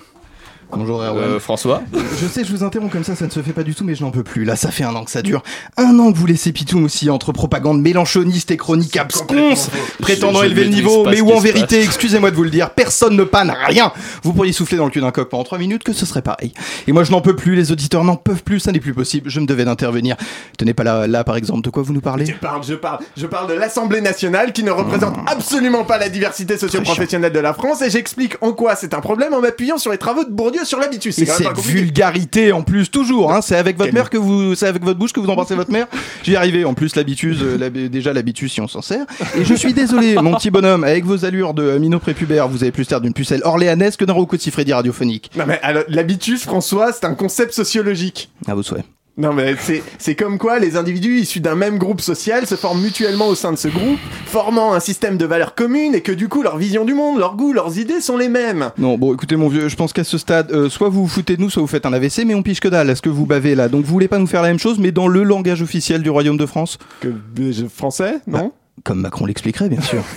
[0.71, 1.23] Bonjour Erwan.
[1.23, 1.81] Euh, François
[2.21, 3.95] Je sais, je vous interromps comme ça, ça ne se fait pas du tout, mais
[3.95, 4.43] je n'en peux plus.
[4.43, 5.41] Là, ça fait un an que ça dure.
[5.77, 10.65] Un an que vous laissez Pitoum aussi entre propagande mélanchoniste et chronique absconce, prétendant élever
[10.65, 13.91] le niveau, mais où en vérité, excusez-moi de vous le dire, personne ne panne rien.
[14.21, 16.53] Vous pourriez souffler dans le cul d'un coq pendant 3 minutes, que ce serait pareil.
[16.87, 19.29] Et moi, je n'en peux plus, les auditeurs n'en peuvent plus, ça n'est plus possible,
[19.29, 20.17] je me devais d'intervenir.
[20.57, 22.27] Tenez pas là, là, par exemple, de quoi vous nous parlez?
[22.27, 26.09] Je parle, je parle, je parle de l'Assemblée nationale qui ne représente absolument pas la
[26.09, 29.91] diversité socio-professionnelle de la France et j'explique en quoi c'est un problème en m'appuyant sur
[29.91, 31.15] les travaux de Bourdieu sur l'habitus.
[31.15, 34.83] C'est cette vulgarité en plus toujours, hein, c'est avec votre mère que vous, c'est avec
[34.83, 35.87] votre bouche que vous embrassez votre mère.
[36.23, 36.65] J'y arrivé.
[36.65, 39.05] En plus l'habitus, euh, déjà l'habitus si on s'en sert.
[39.37, 42.63] Et je suis désolé, mon petit bonhomme, avec vos allures de euh, minot prépubère, vous
[42.63, 45.31] avez plus l'air d'une pucelle orléanaise que d'un Rocco de Siffredi radiophonique.
[45.35, 48.29] Non mais l'habitus, François, c'est un concept sociologique.
[48.47, 48.85] À vos souhaits.
[49.19, 49.53] Non mais
[49.97, 53.51] c'est comme quoi les individus issus d'un même groupe social se forment mutuellement au sein
[53.51, 56.85] de ce groupe, formant un système de valeurs communes et que du coup leur vision
[56.85, 58.71] du monde, leurs goûts, leurs idées sont les mêmes.
[58.77, 61.35] Non, bon, écoutez, mon vieux, je pense qu'à ce stade, euh, soit vous vous foutez
[61.35, 62.89] de nous, soit vous faites un AVC, mais on piche que dalle.
[62.89, 64.93] Est-ce que vous bavez là Donc vous voulez pas nous faire la même chose, mais
[64.93, 66.77] dans le langage officiel du Royaume de France?
[67.01, 68.53] Que euh, français, non?
[68.85, 70.01] Comme Macron l'expliquerait, bien sûr.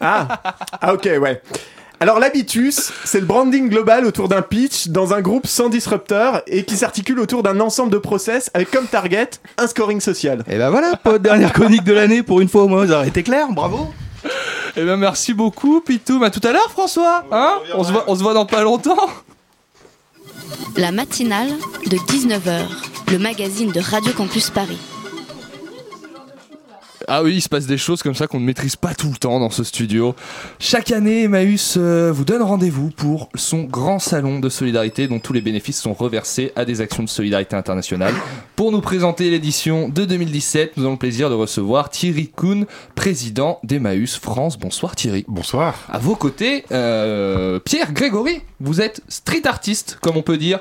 [0.00, 0.42] Ah,
[0.80, 1.40] ah ok, ouais.
[1.98, 6.64] Alors l'habitus, c'est le branding global autour d'un pitch dans un groupe sans disrupteur et
[6.64, 10.44] qui s'articule autour d'un ensemble de process avec comme target un scoring social.
[10.46, 13.08] Et ben voilà, pote, dernière chronique de l'année, pour une fois au moins, vous avez
[13.08, 13.94] été clair, bravo
[14.76, 16.22] Eh ben merci beaucoup, Pitoum.
[16.22, 17.24] À tout à l'heure, François.
[17.32, 19.08] Hein on, se voit, on se voit dans pas longtemps.
[20.76, 21.48] La matinale
[21.86, 22.66] de 19h,
[23.10, 24.78] le magazine de Radio Campus Paris.
[27.08, 29.16] Ah oui, il se passe des choses comme ça qu'on ne maîtrise pas tout le
[29.16, 30.16] temps dans ce studio.
[30.58, 35.32] Chaque année, Emmaüs euh, vous donne rendez-vous pour son grand salon de solidarité dont tous
[35.32, 38.12] les bénéfices sont reversés à des actions de solidarité internationale.
[38.56, 42.66] Pour nous présenter l'édition de 2017, nous avons le plaisir de recevoir Thierry Kuhn,
[42.96, 44.58] président d'Emmaüs France.
[44.58, 45.24] Bonsoir Thierry.
[45.28, 45.86] Bonsoir.
[45.88, 50.58] À vos côtés, euh, Pierre Grégory, vous êtes street artiste, comme on peut dire.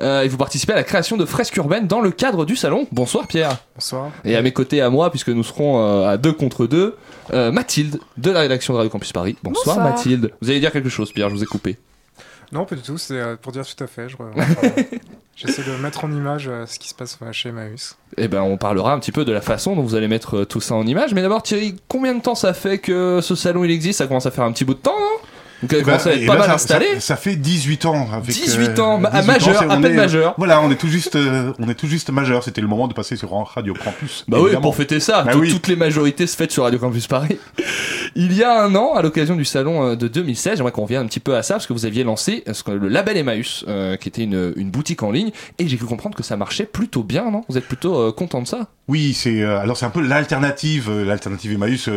[0.00, 2.86] Euh, et vous participez à la création de fresques urbaines dans le cadre du salon.
[2.92, 3.56] Bonsoir Pierre.
[3.74, 4.10] Bonsoir.
[4.24, 6.96] Et à mes côtés, à moi, puisque nous serons euh, à deux contre deux,
[7.32, 9.36] euh, Mathilde de la rédaction de Radio Campus Paris.
[9.42, 9.90] Bonsoir, Bonsoir.
[9.90, 10.32] Mathilde.
[10.42, 11.78] Vous allez dire quelque chose, Pierre, je vous ai coupé.
[12.52, 14.08] Non, pas du tout, c'est pour dire tout à fait.
[14.08, 14.16] je
[15.36, 17.96] J'essaie de mettre en image ce qui se passe chez Emmaüs.
[18.16, 20.60] Eh ben, on parlera un petit peu de la façon dont vous allez mettre tout
[20.60, 21.12] ça en image.
[21.12, 23.98] Mais d'abord, Thierry, combien de temps ça fait que ce salon il existe?
[23.98, 25.26] Ça commence à faire un petit bout de temps, non?
[25.62, 26.94] Donc, elle ben, commence à être pas là, mal ça- installée.
[26.94, 29.76] ça- Ça fait 18 ans avec 18 euh, ans, bah, à 18 majeur, c'est- à
[29.78, 30.34] peine est- majeur.
[30.36, 32.42] Voilà, on est tout juste, euh, on est tout juste majeur.
[32.44, 34.24] C'était le moment de passer sur Radio Campus.
[34.28, 34.60] Bah oui, évidemment.
[34.62, 35.50] pour fêter ça, Bah oui.
[35.50, 37.38] toutes les majorités se fêtent sur Radio Campus Paris.
[38.18, 41.02] Il y a un an, à l'occasion du salon euh, de 2016, j'aimerais qu'on revienne
[41.02, 43.98] un petit peu à ça parce que vous aviez lancé euh, le label Emmaüs, euh,
[43.98, 47.02] qui était une, une boutique en ligne, et j'ai cru comprendre que ça marchait plutôt
[47.02, 47.42] bien, non?
[47.50, 48.68] Vous êtes plutôt euh, content de ça?
[48.88, 51.90] Oui, c'est euh, alors c'est un peu l'alternative, l'alternative Emmaüs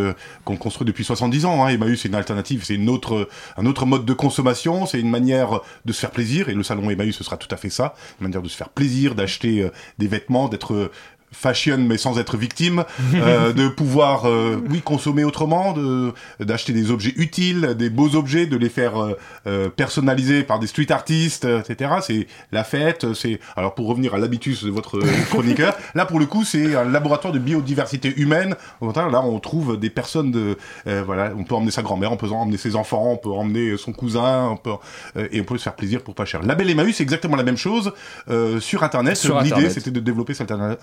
[0.43, 1.63] qu'on construit depuis 70 ans.
[1.63, 1.69] Hein.
[1.69, 5.61] Emmaüs, c'est une alternative, c'est une autre, un autre mode de consommation, c'est une manière
[5.85, 6.49] de se faire plaisir.
[6.49, 8.69] Et le salon Emmaüs, ce sera tout à fait ça, une manière de se faire
[8.69, 10.91] plaisir, d'acheter des vêtements, d'être
[11.31, 12.83] fashion mais sans être victime,
[13.15, 18.45] euh, de pouvoir euh, oui consommer autrement, de d'acheter des objets utiles, des beaux objets,
[18.45, 19.17] de les faire euh,
[19.47, 21.91] euh, personnaliser par des street artistes, etc.
[22.01, 26.19] C'est la fête, c'est alors pour revenir à l'habitus de votre euh, chroniqueur, là pour
[26.19, 28.55] le coup c'est un laboratoire de biodiversité humaine.
[28.81, 30.57] Là on trouve des personnes de
[30.87, 33.77] euh, voilà, on peut emmener sa grand-mère, on peut emmener ses enfants, on peut emmener
[33.77, 34.71] son cousin, on peut
[35.17, 36.41] euh, et on peut se faire plaisir pour pas cher.
[36.43, 37.91] Label Emmaüs c'est exactement la même chose
[38.29, 39.15] euh, sur internet.
[39.43, 40.77] L'idée c'était de développer cette alterna-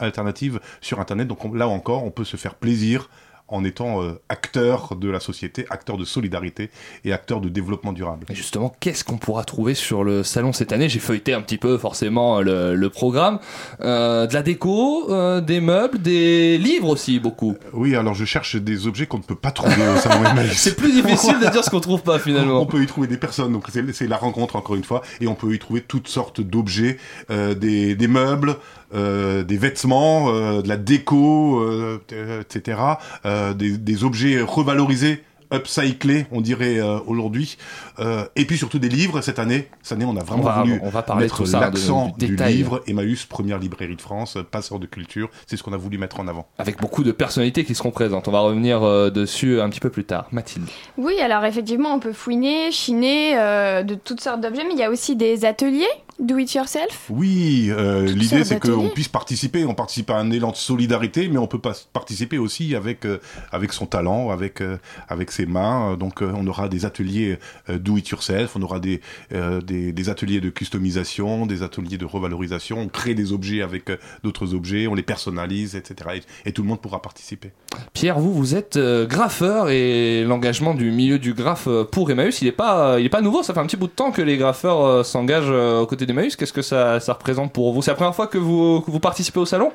[0.80, 1.28] sur internet.
[1.28, 3.08] Donc on- là encore on peut se faire plaisir
[3.48, 6.68] en étant euh, acteur de la société, acteur de solidarité
[7.04, 8.26] et acteur de développement durable.
[8.28, 10.88] Et justement, qu'est-ce qu'on pourra trouver sur le salon cette année?
[10.88, 13.38] J'ai feuilleté un petit peu forcément le, le programme.
[13.82, 17.54] Euh, de la déco, euh, des meubles, des livres aussi, beaucoup.
[17.72, 20.24] Oui, alors je cherche des objets qu'on ne peut pas trouver au salon.
[20.52, 22.60] C'est plus difficile de dire ce qu'on trouve pas finalement.
[22.60, 25.36] On peut y trouver des personnes, donc c'est la rencontre encore une fois, et on
[25.36, 26.96] peut y trouver toutes sortes d'objets,
[27.30, 28.56] des, des meubles,
[28.94, 31.98] euh, des vêtements, euh, de la déco, euh,
[32.40, 32.78] etc.,
[33.24, 35.22] euh, des, des objets revalorisés
[35.54, 37.56] upcyclés, on dirait euh, aujourd'hui,
[38.00, 39.20] euh, et puis surtout des livres.
[39.20, 42.12] Cette année, cette année, on a vraiment On va- voulu on va parler mettre l'accent
[42.18, 42.54] du du, détail.
[42.56, 42.82] livre.
[42.88, 46.26] Emmaüs, première librairie de France, passeur de culture, c'est ce qu'on a voulu mettre en
[46.26, 46.48] avant.
[46.58, 48.26] Avec beaucoup de personnalités qui seront présentes.
[48.26, 50.26] On va revenir euh, dessus un petit peu plus tard.
[50.32, 50.66] Mathilde.
[50.98, 54.84] Oui, alors effectivement, on peut fouiner, chiner euh, de toutes sortes d'objets, mais il y
[54.84, 55.86] a aussi des ateliers
[56.18, 57.06] do it yourself.
[57.10, 59.64] Oui, euh, l'idée c'est qu'on puisse participer.
[59.64, 63.18] On participe à un élan de solidarité, mais on peut pas participer aussi avec euh,
[63.52, 65.96] avec son talent, avec euh, avec ses mains.
[65.96, 67.38] Donc euh, on aura des ateliers
[67.68, 69.00] euh, do it yourself, on aura des,
[69.32, 72.78] euh, des des ateliers de customisation, des ateliers de revalorisation.
[72.78, 76.20] On crée des objets avec euh, d'autres objets, on les personnalise, etc.
[76.44, 77.52] Et, et tout le monde pourra participer.
[77.92, 82.48] Pierre, vous, vous êtes euh, graffeur et l'engagement du milieu du graphe pour Emmaüs, il
[82.48, 83.42] est pas, il est pas nouveau.
[83.42, 86.05] Ça fait un petit bout de temps que les graffeurs euh, s'engagent euh, aux côtés
[86.06, 86.36] d'Emmaüs.
[86.36, 87.82] Qu'est-ce que ça, ça représente pour vous?
[87.82, 89.72] C'est la première fois que vous, que vous participez au salon?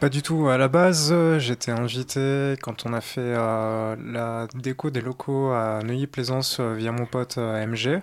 [0.00, 0.48] Pas du tout.
[0.48, 5.52] À la base, euh, j'étais invité quand on a fait euh, la déco des locaux
[5.52, 8.02] à Neuilly-Plaisance euh, via mon pote euh, MG.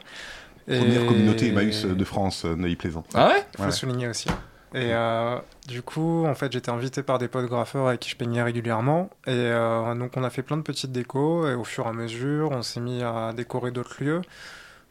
[0.66, 3.04] Première communauté Emmaüs de France, Neuilly-Plaisant.
[3.14, 3.46] Ah ouais?
[3.58, 4.30] Faut le souligner aussi.
[4.76, 8.16] Et euh, du coup, en fait, j'étais invité par des potes graffeurs avec qui je
[8.16, 9.12] peignais régulièrement.
[9.28, 11.48] Et euh, donc, on a fait plein de petites décos.
[11.48, 14.22] Et au fur et à mesure, on s'est mis à décorer d'autres lieux.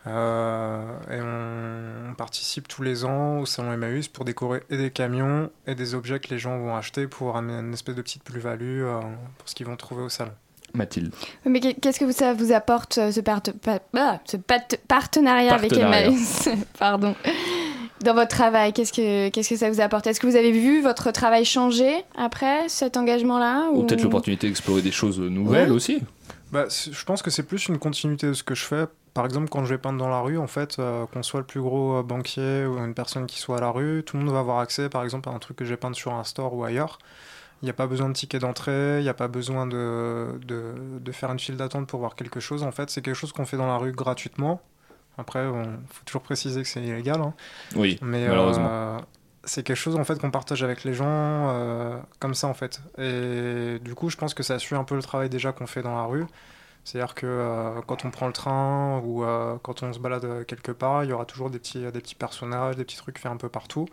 [0.06, 4.90] Euh, et on, on participe tous les ans au salon Emmaüs pour décorer et des
[4.90, 8.24] camions et des objets que les gens vont acheter pour amener une espèce de petite
[8.24, 9.00] plus-value euh,
[9.38, 10.32] pour ce qu'ils vont trouver au salon.
[10.74, 11.14] Mathilde.
[11.44, 15.54] Mais qu'est- qu'est-ce que ça vous apporte, euh, ce, part- pa- ah, ce pat- partenariat,
[15.54, 15.72] avec.
[15.76, 16.48] Emmaüs?
[16.78, 17.14] Pardon.
[18.02, 20.06] Dans votre travail, qu'est-ce que, qu'est-ce que ça vous apporte?
[20.08, 24.82] Est-ce que vous avez vu votre travail changer après cet engagement-là Ou peut-être l'opportunité d'explorer
[24.82, 25.74] des choses nouvelles Ouais.
[25.76, 26.02] aussi
[26.50, 28.86] Bah, je pense que c'est plus une continuité de ce que je fais.
[29.14, 31.46] Par exemple, quand je vais peindre dans la rue, en fait, euh, qu'on soit le
[31.46, 34.32] plus gros euh, banquier ou une personne qui soit à la rue, tout le monde
[34.32, 36.64] va avoir accès, par exemple, à un truc que j'ai peint sur un store ou
[36.64, 36.98] ailleurs.
[37.62, 40.74] Il n'y a pas besoin de ticket d'entrée, il n'y a pas besoin de, de,
[41.00, 42.62] de faire une file d'attente pour voir quelque chose.
[42.64, 44.62] En fait, c'est quelque chose qu'on fait dans la rue gratuitement.
[45.18, 47.20] Après, il faut toujours préciser que c'est illégal.
[47.20, 47.34] hein.
[47.76, 48.66] Oui, Mais malheureusement.
[48.68, 48.98] euh,
[49.44, 52.80] c'est quelque chose en fait qu'on partage avec les gens euh, comme ça en fait.
[52.98, 55.82] Et du coup, je pense que ça suit un peu le travail déjà qu'on fait
[55.82, 56.24] dans la rue.
[56.84, 60.44] C'est-à-dire que euh, quand on prend le train ou euh, quand on se balade euh,
[60.44, 63.30] quelque part, il y aura toujours des petits, des petits personnages, des petits trucs faits
[63.32, 63.86] un peu partout.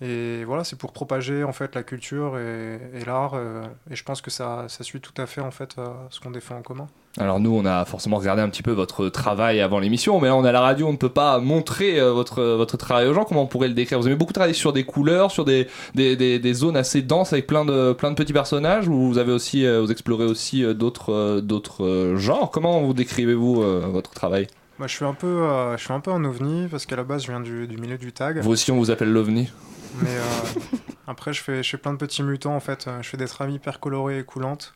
[0.00, 3.34] Et voilà, c'est pour propager en fait la culture et, l'art.
[3.34, 6.20] euh, et je pense que ça, ça suit tout à fait en fait euh, ce
[6.20, 6.88] qu'on défend en commun.
[7.18, 10.36] Alors nous, on a forcément regardé un petit peu votre travail avant l'émission, mais là
[10.36, 13.14] on est à la radio, on ne peut pas montrer euh, votre, votre travail aux
[13.14, 13.24] gens.
[13.24, 13.98] Comment on pourrait le décrire?
[13.98, 17.32] Vous avez beaucoup travaillé sur des couleurs, sur des, des, des, des zones assez denses
[17.32, 20.62] avec plein de, plein de petits personnages, ou vous avez aussi, euh, vous explorez aussi
[20.62, 22.50] euh, d'autres, euh, d'autres euh, genres?
[22.50, 24.46] Comment vous décrivez-vous euh, votre travail?
[24.78, 27.04] Moi, je suis un peu, euh, je suis un peu un ovni parce qu'à la
[27.04, 28.40] base, je viens du, du milieu du tag.
[28.40, 29.50] Vous aussi, on vous appelle l'OVNI
[30.02, 30.60] Mais euh,
[31.06, 32.84] après, je fais, je fais plein de petits mutants en fait.
[32.86, 34.74] Euh, Je fais des trames hyper colorées et coulantes.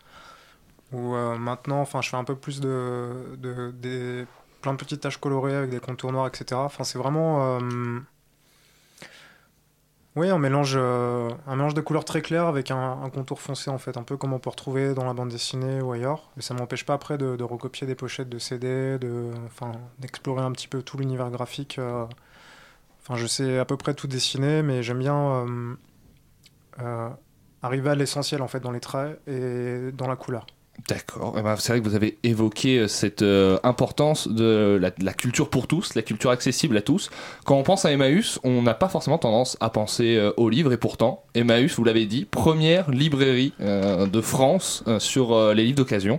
[0.93, 4.27] Ou euh, maintenant, enfin, je fais un peu plus de,
[4.61, 6.61] plein de petites taches colorées avec des contours noirs, etc.
[6.65, 8.01] Enfin, c'est vraiment, euh,
[10.17, 13.79] oui, un mélange, euh, un mélange de couleurs très claires avec un, contour foncé en
[13.79, 16.31] fait, un peu comme on peut retrouver dans la bande dessinée ou ailleurs.
[16.37, 20.53] Mais ça m'empêche pas après de, recopier des pochettes de CD, de, enfin, d'explorer un
[20.53, 21.79] petit peu tout l'univers graphique.
[23.03, 25.47] Enfin, je sais à peu près tout dessiner, mais j'aime bien
[27.63, 30.47] arriver à l'essentiel en fait dans les traits et dans la couleur.
[30.89, 31.35] D'accord.
[31.39, 35.51] Eh ben, c'est vrai que vous avez évoqué euh, cette euh, importance de la, culture
[35.51, 37.11] pour tous, la culture accessible à tous.
[37.45, 40.73] Quand on pense à Emmaüs, on n'a pas forcément tendance à penser euh, aux livres
[40.73, 46.19] et pourtant, Emmaüs, vous l'avez dit, première librairie de France sur les livres d'occasion.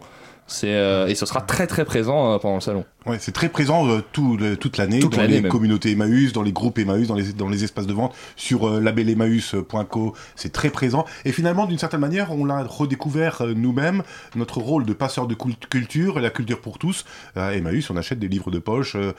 [0.64, 2.86] Et ce sera très très présent pendant le salon.
[3.08, 5.52] Ouais, c'est très présent euh, tout le- toute l'année Toute dans les même.
[5.52, 8.80] communautés Emmaüs, dans les groupes Emmaüs, dans les, dans les espaces de vente, sur euh,
[8.80, 11.04] labelemmaüs.co, c'est très présent.
[11.26, 14.04] Et finalement, d'une certaine manière, on l'a redécouvert euh, nous-mêmes,
[14.36, 17.06] notre rôle de passeur de cult- culture, la culture pour tous.
[17.36, 19.14] À Emmaüs, on achète des livres de poche, euh,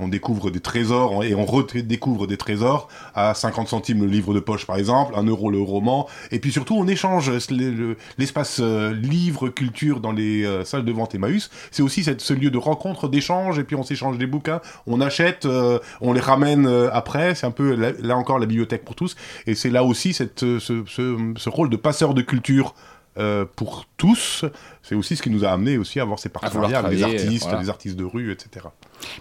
[0.00, 4.40] on découvre des trésors et on redécouvre des trésors à 50 centimes le livre de
[4.40, 6.08] poche par exemple, 1 euro le roman.
[6.30, 10.92] Et puis surtout, on échange le- le- l'espace euh, livre culture dans les salles de
[10.92, 11.50] vente Emmaüs.
[11.70, 13.25] C'est aussi cette, ce lieu de rencontre, d'échange,
[13.58, 17.34] et puis on s'échange des bouquins, on achète, euh, on les ramène euh, après.
[17.34, 19.16] C'est un peu là, là encore la bibliothèque pour tous.
[19.46, 22.74] Et c'est là aussi cette, euh, ce, ce, ce rôle de passeur de culture.
[23.18, 24.44] euh, pour tous,
[24.82, 27.22] c'est aussi ce qui nous a amené aussi à avoir ces partenariats avec les travailler,
[27.24, 27.60] artistes, voilà.
[27.62, 28.66] les artistes de rue, etc.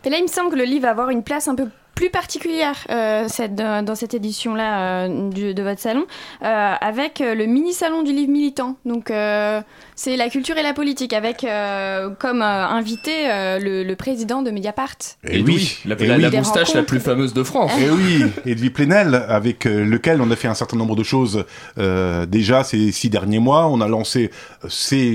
[0.04, 2.10] Mais là, il me semble que le livre va avoir une place un peu plus
[2.10, 6.06] particulière euh, cette, dans, cette édition-là euh, de votre salon,
[6.44, 8.76] euh, avec le mini-salon du livre militant.
[8.84, 9.62] Donc, euh,
[9.96, 14.42] c'est la culture et la politique, avec euh, comme euh, invité euh, le, le président
[14.42, 14.96] de Mediapart.
[15.28, 17.72] Et oui, la, la- la Des moustache la plus fameuse de France.
[17.80, 21.46] Et oui, Edwy Plenel, avec lequel on a fait un certain nombre de choses
[21.78, 23.68] euh, déjà ces six derniers mois.
[23.68, 24.32] On a lancé,
[24.68, 25.12] c'est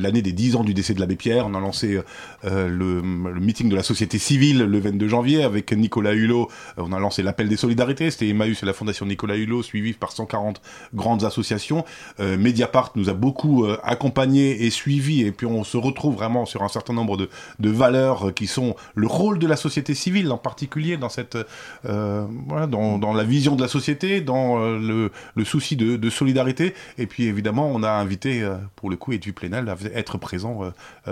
[0.00, 2.00] l'année des 10 ans du décès de l'abbé Pierre, on a lancé
[2.44, 6.48] euh, le, le meeting de la société civile le 22 janvier avec Nicolas Hulot.
[6.76, 10.12] On a lancé l'appel des solidarités, c'était Emmaüs et la fondation Nicolas Hulot, suivi par
[10.12, 10.60] 140
[10.94, 11.84] grandes associations.
[12.20, 13.76] Euh, Mediapart nous a beaucoup euh,
[14.20, 18.34] et suivis, et puis on se retrouve vraiment sur un certain nombre de, de valeurs
[18.34, 21.38] qui sont le rôle de la société civile en particulier dans cette
[21.86, 25.96] euh, voilà, dans, dans la vision de la société, dans euh, le, le souci de,
[25.96, 26.74] de solidarité.
[26.98, 30.60] Et puis évidemment, on a invité euh, pour le coup Edwy Plenel à être présent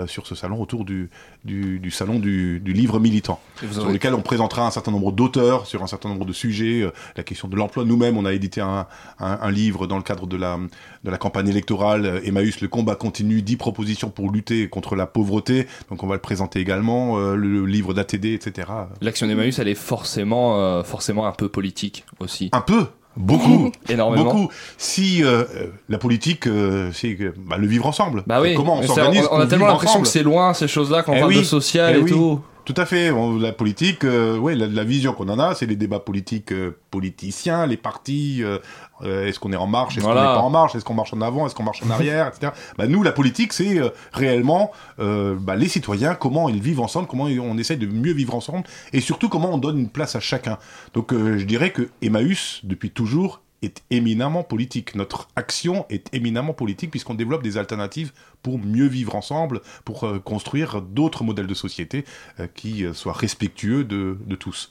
[0.05, 1.09] sur ce salon autour du,
[1.43, 3.39] du, du salon du, du livre militant,
[3.71, 7.23] sur lequel on présentera un certain nombre d'auteurs sur un certain nombre de sujets, la
[7.23, 7.85] question de l'emploi.
[7.85, 8.85] Nous-mêmes, on a édité un,
[9.19, 10.59] un, un livre dans le cadre de la,
[11.03, 15.65] de la campagne électorale, Emmaüs, le combat continue, 10 propositions pour lutter contre la pauvreté.
[15.89, 18.67] Donc on va le présenter également, euh, le livre d'ATD, etc.
[19.01, 22.49] L'action d'Emmaüs, elle est forcément, euh, forcément un peu politique aussi.
[22.51, 22.85] Un peu
[23.17, 24.25] Beaucoup, Énormément.
[24.25, 24.49] Beaucoup.
[24.77, 25.43] Si euh,
[25.89, 28.23] la politique, euh, c'est bah, le vivre ensemble.
[28.27, 31.03] Bah oui, Comment on s'organise on, on a tellement l'impression que c'est loin ces choses-là
[31.03, 32.11] quand on Eh parle oui, de social eh et oui.
[32.11, 32.39] tout.
[32.71, 33.09] Tout à fait.
[33.09, 36.51] On- la politique, euh, ouais, la, la vision qu'on en a, c'est les débats politiques
[36.51, 38.43] euh, politiciens, les partis.
[38.43, 38.59] euh,
[39.01, 40.21] est-ce qu'on est en marche Est-ce Voilà.
[40.21, 42.27] qu'on n'est pas en marche Est-ce qu'on marche en avant Est-ce qu'on marche en arrière
[42.27, 42.51] etc.
[42.77, 43.79] Bah, nous, la politique, c'est
[44.13, 48.65] réellement bah, les citoyens, comment ils vivent ensemble, comment on essaye de mieux vivre ensemble,
[48.93, 50.59] et surtout comment on donne une place à chacun.
[50.93, 54.95] Donc, je dirais que Emmaüs, depuis toujours, est éminemment politique.
[54.95, 60.19] Notre action est éminemment politique puisqu'on développe des alternatives pour mieux vivre ensemble, pour euh,
[60.19, 62.05] construire d'autres modèles de société
[62.39, 64.69] euh, qui euh, soient respectueux de, de tous.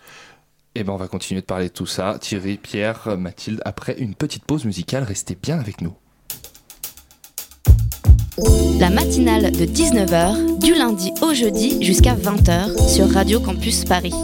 [0.74, 2.18] Et ben on va continuer de parler de tout ça.
[2.20, 5.95] Thierry, Pierre, Mathilde, après une petite pause musicale, restez bien avec nous.
[8.78, 14.14] La matinale de 19h, du lundi au jeudi jusqu'à 20h sur Radio Campus Paris.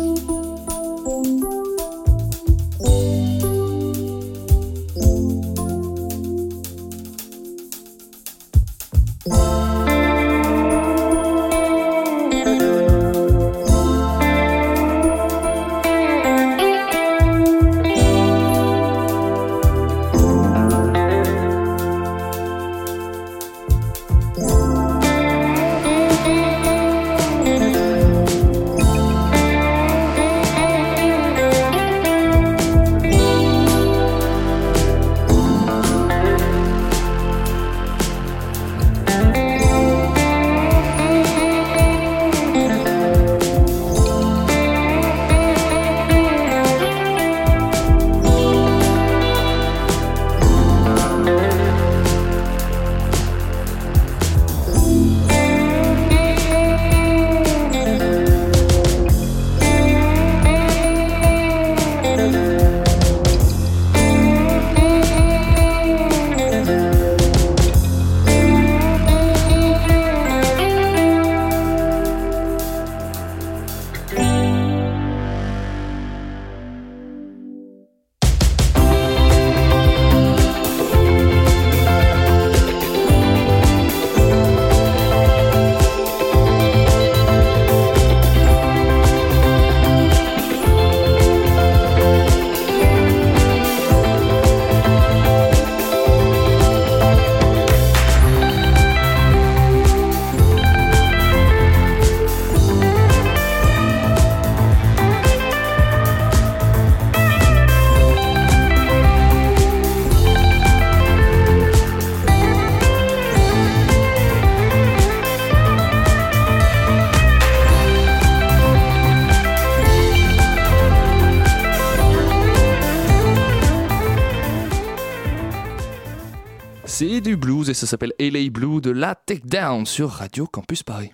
[127.75, 131.11] Et ça s'appelle LA Blue de la Takedown sur Radio Campus Paris.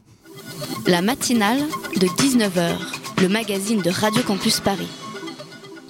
[0.86, 1.60] La matinale
[1.96, 2.76] de 19h,
[3.22, 4.86] le magazine de Radio Campus Paris.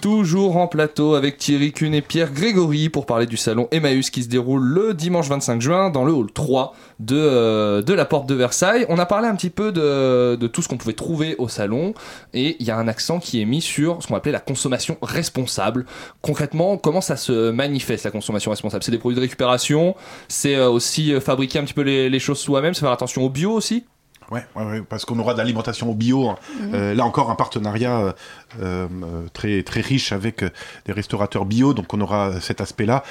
[0.01, 4.23] Toujours en plateau avec Thierry Kuhn et Pierre Grégory pour parler du salon Emmaüs qui
[4.23, 8.27] se déroule le dimanche 25 juin dans le hall 3 de, euh, de la porte
[8.27, 8.87] de Versailles.
[8.89, 11.93] On a parlé un petit peu de, de tout ce qu'on pouvait trouver au salon
[12.33, 14.97] et il y a un accent qui est mis sur ce qu'on appelait la consommation
[15.03, 15.85] responsable.
[16.23, 18.83] Concrètement, comment ça se manifeste la consommation responsable?
[18.83, 19.95] C'est des produits de récupération,
[20.29, 23.23] c'est euh, aussi euh, fabriquer un petit peu les, les choses soi-même, c'est faire attention
[23.23, 23.85] au bio aussi?
[24.31, 26.29] Ouais, ouais, ouais, parce qu'on aura de l'alimentation au bio.
[26.29, 26.37] hein.
[26.73, 28.15] Euh, là encore un partenariat
[28.61, 30.51] euh, euh, très très riche avec euh,
[30.87, 33.05] des restaurateurs bio, donc on aura cet aspect-là.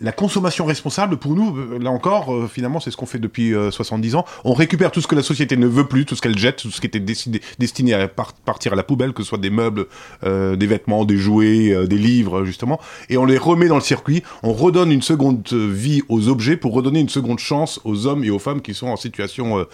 [0.00, 4.14] La consommation responsable, pour nous, là encore, finalement, c'est ce qu'on fait depuis euh, 70
[4.14, 4.24] ans.
[4.44, 6.70] On récupère tout ce que la société ne veut plus, tout ce qu'elle jette, tout
[6.70, 9.50] ce qui était décidé, destiné à par- partir à la poubelle, que ce soit des
[9.50, 9.86] meubles,
[10.22, 14.22] des vêtements, des jouets, des livres, justement, et on les remet dans le circuit.
[14.42, 18.30] On redonne une seconde vie aux objets pour redonner une seconde chance aux hommes et
[18.30, 19.66] aux femmes qui sont en situation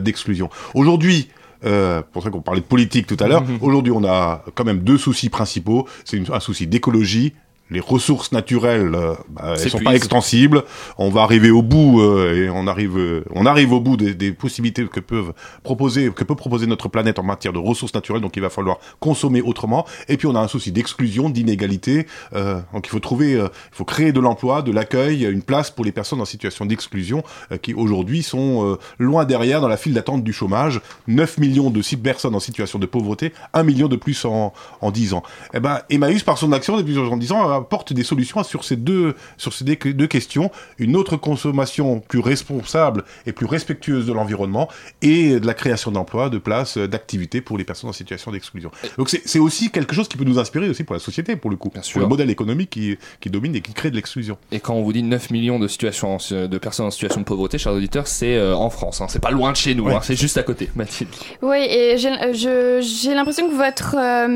[0.00, 0.50] d'exclusion.
[0.74, 1.28] Aujourd'hui,
[1.64, 4.80] euh, pour ça qu'on parlait de politique tout à l'heure, aujourd'hui on a quand même
[4.80, 5.86] deux soucis principaux.
[6.04, 7.34] C'est un souci d'écologie.
[7.74, 10.62] Les ressources naturelles, euh, bah, elles sont pas extensibles.
[10.96, 14.14] On va arriver au bout euh, et on arrive, euh, on arrive au bout des,
[14.14, 15.32] des possibilités que peuvent
[15.64, 18.22] proposer, que peut proposer notre planète en matière de ressources naturelles.
[18.22, 19.84] Donc il va falloir consommer autrement.
[20.08, 22.06] Et puis on a un souci d'exclusion, d'inégalité.
[22.34, 25.70] Euh, donc il faut trouver, euh, il faut créer de l'emploi, de l'accueil, une place
[25.70, 27.22] pour les personnes en situation d'exclusion
[27.52, 30.80] euh, qui aujourd'hui sont euh, loin derrière dans la file d'attente du chômage.
[31.08, 35.14] 9 millions de personnes en situation de pauvreté, 1 million de plus en, en 10
[35.14, 35.22] ans.
[35.54, 39.14] Eh ben, Emmaüs, par son action depuis 70 ans, apporte des solutions sur ces deux,
[39.38, 40.50] sur ces deux questions.
[40.78, 44.68] Une autre consommation plus responsable et plus respectueuse de l'environnement
[45.02, 48.70] et de la création d'emplois, de places, d'activités pour les personnes en situation d'exclusion.
[48.98, 51.56] Donc c'est aussi quelque chose qui peut nous inspirer aussi pour la société, pour le
[51.56, 51.70] coup.
[51.82, 51.92] sûr.
[51.94, 54.36] Pour le modèle économique qui, qui domine et qui crée de l'exclusion.
[54.52, 57.24] Et quand on vous dit 9 millions de, situations, en- de personnes en situation de
[57.26, 59.00] pauvreté, chers auditeurs, c'est euh, en France.
[59.00, 59.06] hein.
[59.08, 59.94] C'est pas loin de chez nous, Ouais.
[59.94, 60.00] hein.
[60.02, 60.70] c'est juste à côté.
[60.76, 61.10] Mathilde.
[61.42, 62.80] Oui, et j'ai euh,
[63.14, 64.28] l'impression que votre euh,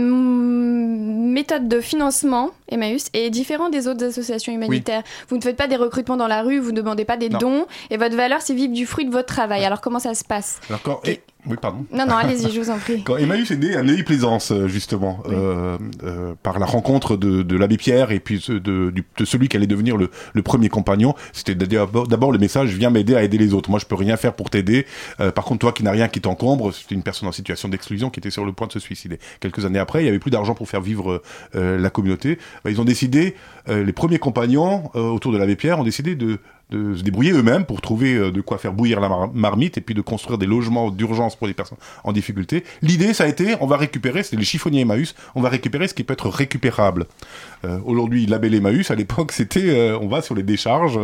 [1.32, 5.02] méthode de financement, Emmaüs, est différente des autres associations humanitaires.
[5.28, 7.38] Vous ne faites pas des recrutements dans la rue, vous ne demandez pas des Non.
[7.38, 9.64] dons, et votre valeur, c'est vivre du fruit de votre travail.
[9.64, 11.86] Alors comment ça se passe Alors quand, et- oui, pardon.
[11.92, 13.02] Non, non, allez-y, je vous en prie.
[13.04, 17.56] Quand Emmaüs est né à Neuilly-Plaisance, euh, justement, euh, euh, par la rencontre de, de
[17.56, 18.92] l'abbé Pierre et puis de,
[19.24, 23.22] celui qui allait devenir le, le premier compagnon, c'était d'abord le message viens m'aider à
[23.22, 23.70] aider les autres.
[23.70, 24.84] Moi, je peux rien faire pour t'aider.
[25.20, 28.10] Euh, par contre, toi qui n'as rien qui t'encombre, c'était une personne en situation d'exclusion
[28.10, 29.18] qui était sur le point de se suicider.
[29.40, 31.22] Quelques années après, il y avait plus d'argent pour faire vivre
[31.54, 32.38] la communauté.
[32.64, 33.34] Bah, ils ont décidé,
[33.68, 36.38] euh, les premiers compagnons euh, autour de l'abbé Pierre ont décidé de
[36.70, 39.80] de se débrouiller eux-mêmes pour trouver euh, de quoi faire bouillir la mar- marmite et
[39.80, 42.62] puis de construire des logements d'urgence pour les personnes en difficulté.
[42.82, 45.94] L'idée, ça a été, on va récupérer, c'est les chiffonniers Emmaüs, on va récupérer ce
[45.94, 47.06] qui peut être récupérable.
[47.64, 50.98] Euh, Aujourd'hui, label Emmaüs, à l'époque, c'était, euh, on va sur les décharges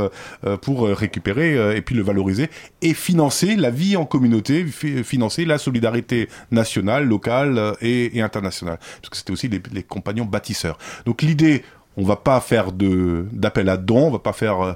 [0.44, 2.50] euh, pour récupérer et puis le valoriser
[2.82, 8.78] et financer la vie en communauté, fi- financer la solidarité nationale, locale et, et internationale.
[9.00, 10.78] Parce que c'était aussi les, les compagnons bâtisseurs.
[11.06, 11.62] Donc l'idée,
[11.96, 14.72] on va pas faire de d'appel à dons, on va pas faire, euh,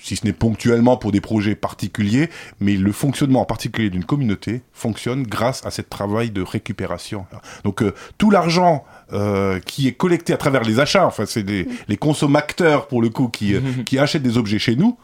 [0.00, 4.62] si ce n'est ponctuellement pour des projets particuliers, mais le fonctionnement en particulier d'une communauté
[4.72, 7.26] fonctionne grâce à ce travail de récupération.
[7.64, 11.68] Donc euh, tout l'argent euh, qui est collecté à travers les achats, enfin c'est des,
[11.88, 14.96] les consommateurs pour le coup qui, euh, qui achètent des objets chez nous,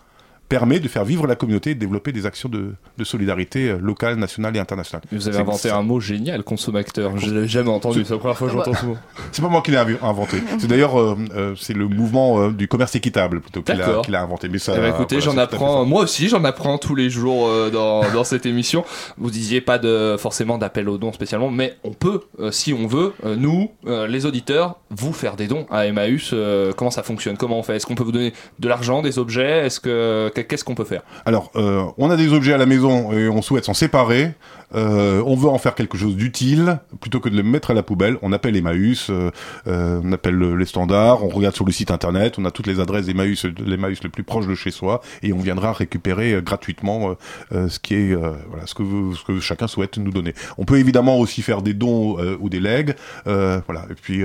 [0.49, 3.79] permet de faire vivre la communauté et de développer des actions de, de solidarité euh,
[3.79, 5.03] locale, nationale et internationale.
[5.13, 7.17] Vous avez inventé un mot génial, consommateur.
[7.19, 8.97] Je l'avais jamais entendu, c'est la première fois que j'entends ce mot.
[9.33, 10.39] C'est pas moi qui l'ai inv- inventé.
[10.59, 13.81] C'est d'ailleurs euh, euh, c'est le mouvement euh, du commerce équitable plutôt qu'il
[14.15, 14.49] a, inventé.
[14.49, 17.49] Mais ça, Eh ben, écoutez, voilà, j'en apprends, moi aussi, j'en apprends tous les jours
[17.71, 18.85] dans, dans cette émission.
[19.19, 23.13] Vous disiez pas de forcément d'appel aux dons spécialement, mais on peut, si on veut,
[23.37, 26.35] nous, les auditeurs, vous faire des dons à Emmaüs.
[26.77, 27.37] comment ça fonctionne?
[27.37, 27.77] Comment on fait?
[27.77, 29.67] Est-ce qu'on peut vous donner de l'argent, des objets?
[29.67, 33.13] Est-ce que qu'est-ce qu'on peut faire Alors, euh, on a des objets à la maison
[33.13, 34.33] et on souhaite s'en séparer.
[34.75, 37.83] Euh, on veut en faire quelque chose d'utile plutôt que de les mettre à la
[37.83, 38.19] poubelle.
[38.21, 39.31] On appelle Emmaüs, euh,
[39.67, 42.67] euh, on appelle le- les standards, on regarde sur le site internet, on a toutes
[42.67, 46.43] les adresses d'Emmaüs, l'Emmaüs le plus proche de chez soi, et on viendra récupérer euh,
[46.43, 47.15] gratuitement
[47.53, 50.35] euh, ce qui est voilà ce que chacun souhaite nous donner.
[50.59, 53.87] On peut évidemment aussi faire des dons ou des legs, voilà.
[53.91, 54.23] Et puis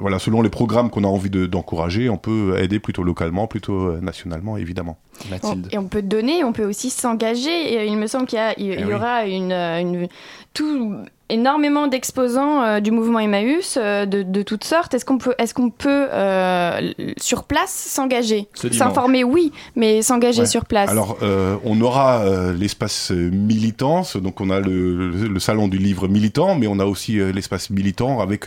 [0.00, 3.92] voilà, selon les programmes qu'on a envie de- d'encourager, on peut aider plutôt localement, plutôt
[4.00, 4.98] nationalement, évidemment.
[5.42, 7.74] On- et on peut donner, on peut aussi s'engager.
[7.74, 8.92] Et il me semble qu'il y, a- il- il y Eh oui.
[8.94, 10.08] aura une, euh, une-
[10.52, 10.96] tout
[11.30, 14.94] énormément d'exposants euh, du mouvement Emmaüs euh, de, de toutes sortes.
[14.94, 18.48] Est-ce qu'on peut, est-ce qu'on peut euh, sur place s'engager.
[18.54, 20.46] S'informer, oui, mais s'engager Ouais.
[20.46, 20.90] sur place.
[20.90, 21.16] Alors,
[21.64, 26.66] on aura l'espace militant, donc on a le, le- le salon du livre militant, mais
[26.66, 28.46] on a aussi l'espace militant avec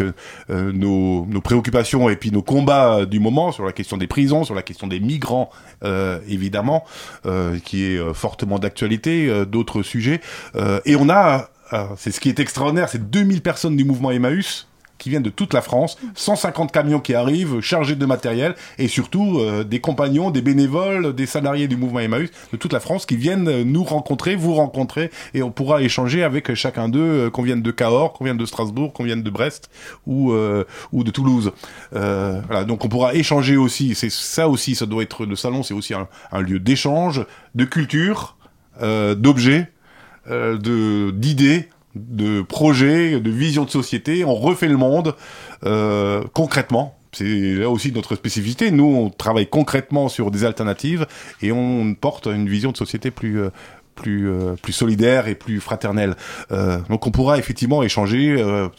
[0.49, 4.53] nos, nos préoccupations et puis nos combats du moment sur la question des prisons, sur
[4.55, 5.49] la question des migrants,
[6.27, 6.83] évidemment,
[7.63, 10.21] qui est fortement d'actualité, d'autres sujets.
[10.85, 11.49] Et on a,
[11.97, 15.53] c'est ce qui est extraordinaire, c'est 2000 personnes du mouvement Emmaüs qui viennent de toute
[15.53, 20.41] la France, 150 camions qui arrivent chargés de matériel et surtout euh, des compagnons, des
[20.41, 24.35] bénévoles, des salariés du mouvement Emmaüs de toute la France qui viennent euh, nous rencontrer,
[24.35, 28.25] vous rencontrer et on pourra échanger avec chacun d'eux, euh, qu'on vienne de Cahors, qu'on
[28.25, 29.69] vienne de Strasbourg, qu'on vienne de Brest
[30.05, 31.51] ou euh, ou de Toulouse.
[31.95, 33.95] Euh, voilà, donc on pourra échanger aussi.
[33.95, 37.65] C'est ça aussi, ça doit être le salon, c'est aussi un, un lieu d'échange, de
[37.65, 38.37] culture,
[38.81, 39.71] euh, d'objets,
[40.29, 44.23] euh, d'idées de projets, de visions de société.
[44.23, 45.15] On refait le monde
[45.65, 46.93] euh, concrètement.
[47.13, 48.69] C'est là aussi notre spécificité.
[48.69, 51.07] Nous, on travaille concrètement sur des alternatives
[51.41, 53.49] et on porte une vision de société plus euh,
[53.95, 56.15] plus euh, plus solidaire et plus fraternelle.
[56.51, 58.69] Euh, donc, on pourra effectivement échanger, euh,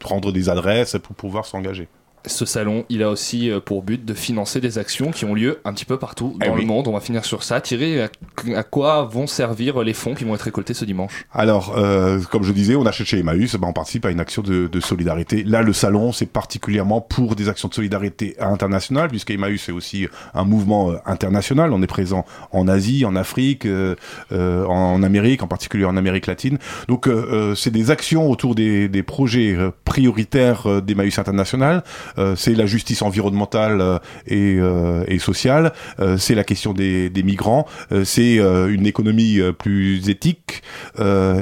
[0.00, 1.88] prendre des adresses pour pouvoir s'engager.
[2.26, 5.60] Ce salon, il a aussi euh, pour but de financer des actions qui ont lieu
[5.64, 6.62] un petit peu partout Eh dans oui.
[6.62, 6.88] le monde.
[6.88, 7.60] On va finir sur ça.
[7.60, 8.08] Thierry, à,
[8.56, 11.26] à quoi vont servir les fonds qui vont être récoltés ce dimanche?
[11.32, 14.42] Alors, euh, comme je disais, on achète chez Emmaüs, ben, on participe à une action
[14.42, 15.44] de, de solidarité.
[15.44, 20.06] Là, le salon, c'est particulièrement pour des actions de solidarité internationales, puisque Emmaüs est aussi
[20.32, 21.72] un mouvement euh, international.
[21.72, 23.96] On est présent en Asie, en Afrique, euh,
[24.32, 26.58] euh, en Amérique, en particulier en Amérique latine.
[26.88, 27.08] Donc,
[27.56, 31.82] c'est des actions autour des, des projets prioritaires d'Emmaüs International.
[32.18, 35.72] Euh, c'est la justice environnementale euh, et, euh, et sociale.
[36.18, 37.66] C'est la question des, des migrants.
[38.04, 40.62] C'est une économie plus éthique,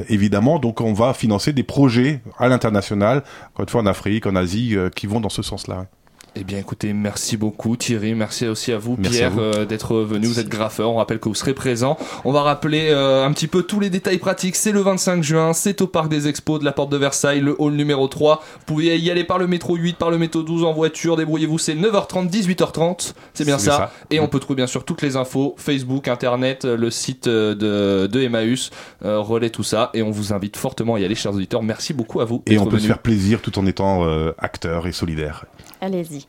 [0.09, 0.59] évidemment.
[0.59, 4.77] Donc, on va financer des projets à l'international, encore une fois en Afrique, en Asie,
[4.95, 5.87] qui vont dans ce sens-là.
[6.35, 10.27] Eh bien, écoutez, merci beaucoup Thierry, merci aussi à vous Merci Pierre euh, d'être venu.
[10.27, 11.99] Vous êtes graffeur, on rappelle que vous serez présent.
[12.25, 14.57] On va rappeler euh, un petit peu tous les détails pratiques.
[14.57, 17.55] C'est le 25 juin, c'est au parc des Expos de la Porte de Versailles, le
[17.59, 18.43] hall numéro 3.
[18.43, 21.17] Vous pouvez y aller par le métro 8, par le métro 12 en voiture.
[21.17, 23.13] Débrouillez-vous, c'est 9h30, 18h30.
[23.35, 23.77] C'est bien ça.
[23.77, 23.93] ça.
[24.11, 27.55] Et on peut trouver bien sûr toutes les infos Facebook, Internet, euh, le site euh,
[27.55, 28.71] de, de Emmaüs,
[29.05, 29.91] euh, relais tout ça.
[29.93, 31.63] Et on vous invite fortement à y aller, chers auditeurs.
[31.63, 32.43] Merci beaucoup à vous.
[32.47, 35.45] Et on peut se faire plaisir tout en étant euh, acteur et solidaire.
[35.83, 36.29] Allez-y.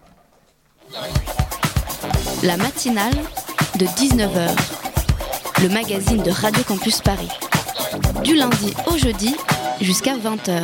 [2.43, 3.13] La matinale
[3.77, 4.49] de 19h.
[5.61, 7.29] Le magazine de Radio Campus Paris.
[8.23, 9.35] Du lundi au jeudi
[9.79, 10.59] jusqu'à 20h.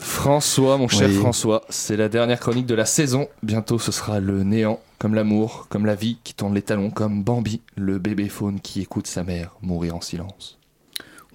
[0.00, 1.14] François, mon cher Oui.
[1.14, 3.28] François, c'est la dernière chronique de la saison.
[3.44, 7.22] Bientôt, ce sera le néant, comme l'amour, comme la vie qui tourne les talons, comme
[7.22, 10.57] Bambi, le bébé faune qui écoute sa mère mourir en silence.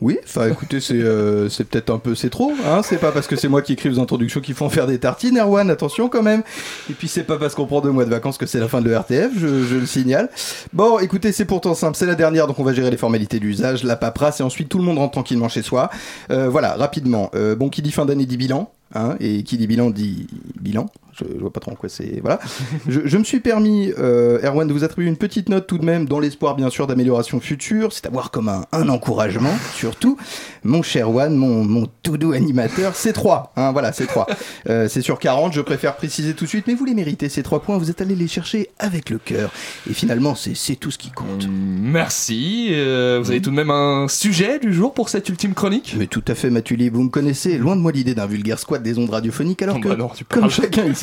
[0.04, 3.38] Oui, enfin écoutez, c'est euh, peut-être un peu, c'est trop, hein, c'est pas parce que
[3.38, 6.22] c'est moi qui écris les introductions qu'il faut en faire des tartines, Erwan, attention quand
[6.22, 6.44] même.
[6.90, 8.82] Et puis c'est pas parce qu'on prend deux mois de vacances que c'est la fin
[8.82, 10.30] de l'ERTF, je, je le signale.
[10.74, 13.86] Bon, écoutez, c'est pourtant simple, c'est la dernière, donc on va gérer les formalités d'usage,
[13.86, 15.90] la paperasse, et ensuite tout le monde rentre tranquillement chez soi.
[16.32, 19.68] Euh, voilà, rapidement, euh, bon, qui dit fin d'année dit bilan, hein, et qui dit
[19.68, 20.28] bilan dit
[20.60, 20.88] bilan.
[21.18, 22.20] Je, je vois pas trop en quoi c'est.
[22.22, 22.40] Voilà.
[22.88, 25.86] je, je me suis permis, euh, Erwan, de vous attribuer une petite note tout de
[25.86, 27.94] même, dans l'espoir bien sûr d'amélioration future.
[27.94, 30.18] C'est à voir comme un, un encouragement, surtout.
[30.64, 33.54] Mon cher Erwan, mon, mon tout doux animateur, c'est 3.
[33.56, 34.28] Hein, voilà, c'est 3.
[34.70, 37.44] Euh, c'est sur 40, je préfère préciser tout de suite, mais vous les méritez, ces
[37.44, 37.78] 3 points.
[37.78, 39.52] Vous êtes allé les chercher avec le cœur.
[39.90, 41.48] Et finalement, c'est c'est tout ce qui compte.
[41.50, 42.70] Merci.
[42.72, 45.96] euh, vous avez tout de même un sujet du jour pour cette ultime chronique?
[45.98, 47.58] Mais tout à fait, Matuli, vous me connaissez.
[47.58, 50.50] Loin de moi l'idée d'un vulgaire squat des ondes radiophoniques, alors que, bah non, comme
[50.50, 51.03] chacun ici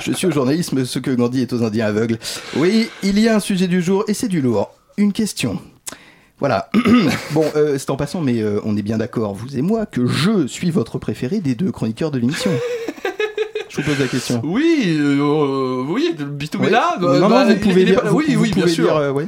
[0.00, 2.18] je suis au journalisme ce que Gandhi est aux Indiens aveugles.
[2.56, 4.72] Oui, il y a un sujet du jour et c'est du lourd.
[4.96, 5.58] Une question.
[6.38, 6.70] Voilà.
[7.32, 10.06] bon, euh, c'est en passant, mais euh, on est bien d'accord, vous et moi, que
[10.06, 12.50] je suis votre préféré des deux chroniqueurs de l'émission.
[13.70, 14.40] Je vous pose la question.
[14.44, 16.70] Oui, euh, oui, est Oui.
[16.70, 16.96] là.
[17.00, 18.10] Non, non, bah, vous il- pouvez il est pas là.
[18.10, 18.84] vous- oui, oui, bien sûr.
[18.84, 19.24] dire, euh, oui,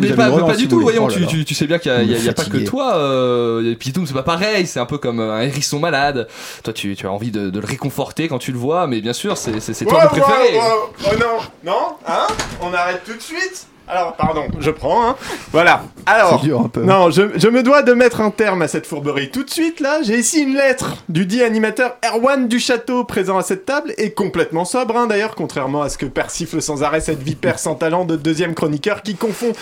[0.00, 1.26] mais pas, du tout, voyons, Oh là tu, là.
[1.26, 2.96] tu- tu sais bien qu'il n'y a, pas que toi.
[2.96, 6.28] Euh, Pitoum, c'est pas pareil, c'est un peu comme un hérisson malade.
[6.62, 9.12] Toi, tu, tu as envie de, de le réconforter quand tu le vois, mais bien
[9.12, 10.52] sûr, c'est c'est- c'est toi Ouais, mon préféré.
[10.52, 11.10] ouais, ouais.
[11.12, 12.26] Oh non, non, hein
[12.62, 15.16] On arrête tout de suite alors, pardon, je prends, hein.
[15.52, 15.84] Voilà.
[16.06, 16.82] Alors, C'est dur un peu.
[16.82, 19.30] non, je, je me dois de mettre un terme à cette fourberie.
[19.30, 23.42] Tout de suite, là, j'ai ici une lettre du dit animateur Erwan Duchâteau, présent à
[23.42, 27.22] cette table, et complètement sobre, hein, d'ailleurs, contrairement à ce que persifle sans arrêt cette
[27.22, 29.52] vipère sans talent de deuxième chroniqueur qui confond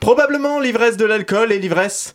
[0.00, 2.14] probablement l'ivresse de l'alcool et l'ivresse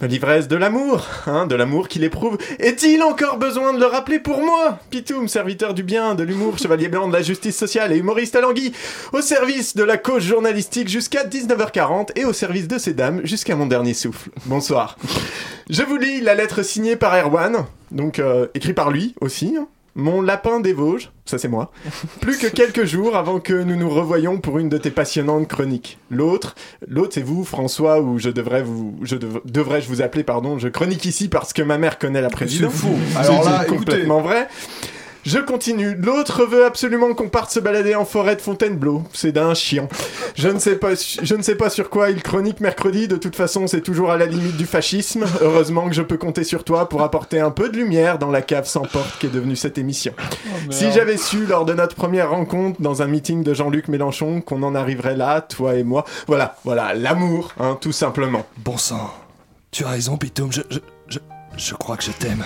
[0.00, 2.38] L'ivresse de l'amour, hein, de l'amour qu'il éprouve.
[2.60, 4.78] Est-il encore besoin de le rappeler pour moi?
[4.90, 8.40] Pitoum, serviteur du bien, de l'humour, chevalier blanc de la justice sociale et humoriste à
[8.40, 8.72] Languille,
[9.12, 13.56] au service de la cause journalistique jusqu'à 19h40 et au service de ces dames jusqu'à
[13.56, 14.30] mon dernier souffle.
[14.46, 14.96] Bonsoir.
[15.68, 18.46] Je vous lis la lettre signée par Erwan, donc euh,
[18.76, 19.56] par lui aussi.
[19.58, 19.66] hein.
[20.00, 21.72] Mon lapin des Vosges, ça c'est moi.
[22.20, 25.98] Plus que quelques jours avant que nous nous revoyions pour une de tes passionnantes chroniques.
[26.08, 26.54] L'autre,
[26.86, 30.56] l'autre c'est vous, François, ou je devrais vous, je dev- devrais-je vous appeler, pardon.
[30.56, 32.70] Je chronique ici parce que ma mère connaît la présidente.
[32.70, 32.94] fou.
[33.16, 34.46] Alors là, c'est complètement vrai.
[35.24, 35.94] Je continue.
[35.94, 39.02] L'autre veut absolument qu'on parte se balader en forêt de Fontainebleau.
[39.12, 39.88] C'est d'un chien.
[40.36, 43.08] Je ne sais pas, je ne sais pas sur quoi il chronique mercredi.
[43.08, 45.24] De toute façon, c'est toujours à la limite du fascisme.
[45.40, 48.42] Heureusement que je peux compter sur toi pour apporter un peu de lumière dans la
[48.42, 50.12] cave sans porte qui est devenue cette émission.
[50.70, 54.62] si j'avais su lors de notre première rencontre dans un meeting de Jean-Luc Mélenchon qu'on
[54.62, 56.04] en arriverait là, toi et moi.
[56.26, 58.46] Voilà, voilà, l'amour, hein, tout simplement.
[58.58, 59.12] Bon sang,
[59.70, 61.18] tu as raison, Pitoum, je, je, je,
[61.56, 62.44] je crois que je t'aime.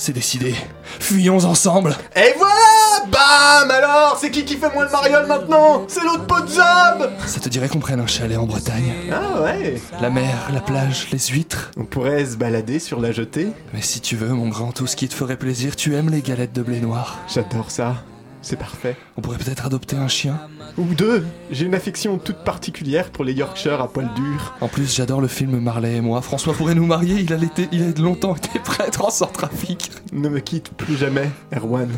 [0.00, 0.54] C'est décidé.
[0.98, 1.94] Fuyons ensemble.
[2.16, 5.84] Et voilà Bam Alors C'est qui qui fait moins de mariole maintenant?
[5.88, 8.94] C'est l'autre pot de zob Ça te dirait qu'on prenne un chalet en Bretagne?
[9.12, 11.70] Ah ouais La mer, la plage, les huîtres?
[11.76, 14.96] On pourrait se balader sur la jetée Mais si tu veux, mon grand, tout ce
[14.96, 17.18] qui te ferait plaisir, tu aimes les galettes de blé noir.
[17.28, 17.96] J'adore ça.
[18.42, 18.96] C'est parfait.
[19.16, 20.40] On pourrait peut-être adopter un chien.
[20.78, 24.54] Ou deux J'ai une affection toute particulière pour les Yorkshire à poil dur.
[24.60, 26.22] En plus, j'adore le film Marley et moi.
[26.22, 29.90] François pourrait nous marier, il a, été, il a longtemps été prêtre en Centrafrique.
[30.12, 31.88] Ne me quitte plus jamais, Erwan.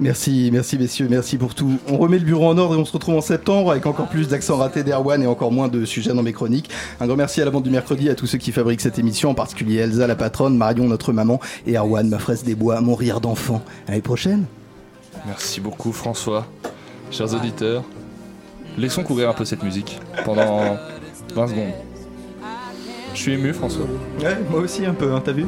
[0.00, 1.78] Merci, merci messieurs, merci pour tout.
[1.88, 4.28] On remet le bureau en ordre et on se retrouve en septembre avec encore plus
[4.28, 6.70] d'accents ratés d'Erwan et encore moins de sujets dans mes chroniques.
[7.00, 9.30] Un grand merci à la bande du mercredi, à tous ceux qui fabriquent cette émission,
[9.30, 12.94] en particulier Elsa la patronne, Marion notre maman et Erwan ma fraise des bois, mon
[12.94, 13.60] rire d'enfant.
[13.86, 14.44] À l'année prochaine.
[15.26, 16.46] Merci beaucoup, François.
[17.10, 17.84] Chers auditeurs,
[18.76, 20.76] laissons courir un peu cette musique pendant
[21.34, 21.72] 20 secondes.
[23.14, 23.84] Je suis ému, François.
[24.20, 25.46] Ouais, moi aussi un peu, hein, t'as vu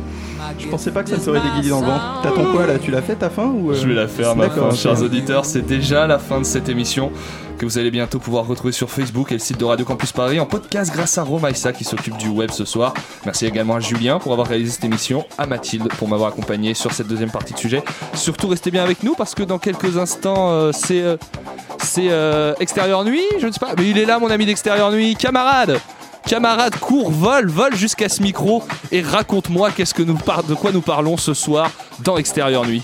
[0.58, 2.20] Je pensais pas que ça me serait déguisé dans le ventre.
[2.22, 2.78] T'attends quoi là?
[2.78, 5.44] Tu l'as fait ta fin ou euh, Je vais la faire, ma fin, chers auditeurs.
[5.44, 7.12] C'est déjà la fin de cette émission
[7.58, 10.40] que vous allez bientôt pouvoir retrouver sur Facebook et le site de Radio Campus Paris
[10.40, 12.94] en podcast grâce à Romaïsa qui s'occupe du web ce soir.
[13.26, 16.92] Merci également à Julien pour avoir réalisé cette émission, à Mathilde pour m'avoir accompagné sur
[16.92, 17.82] cette deuxième partie de sujet.
[18.14, 21.18] Surtout restez bien avec nous parce que dans quelques instants euh, c'est euh,
[21.82, 22.11] c'est
[22.61, 25.80] extérieur nuit, je ne sais pas, mais il est là mon ami d'extérieur nuit, camarade.
[26.26, 28.62] Camarade, cours, vole, vole jusqu'à ce micro
[28.92, 30.18] et raconte-moi qu'est-ce que nous
[30.48, 31.70] de quoi nous parlons ce soir
[32.04, 32.82] dans Extérieur Nuit.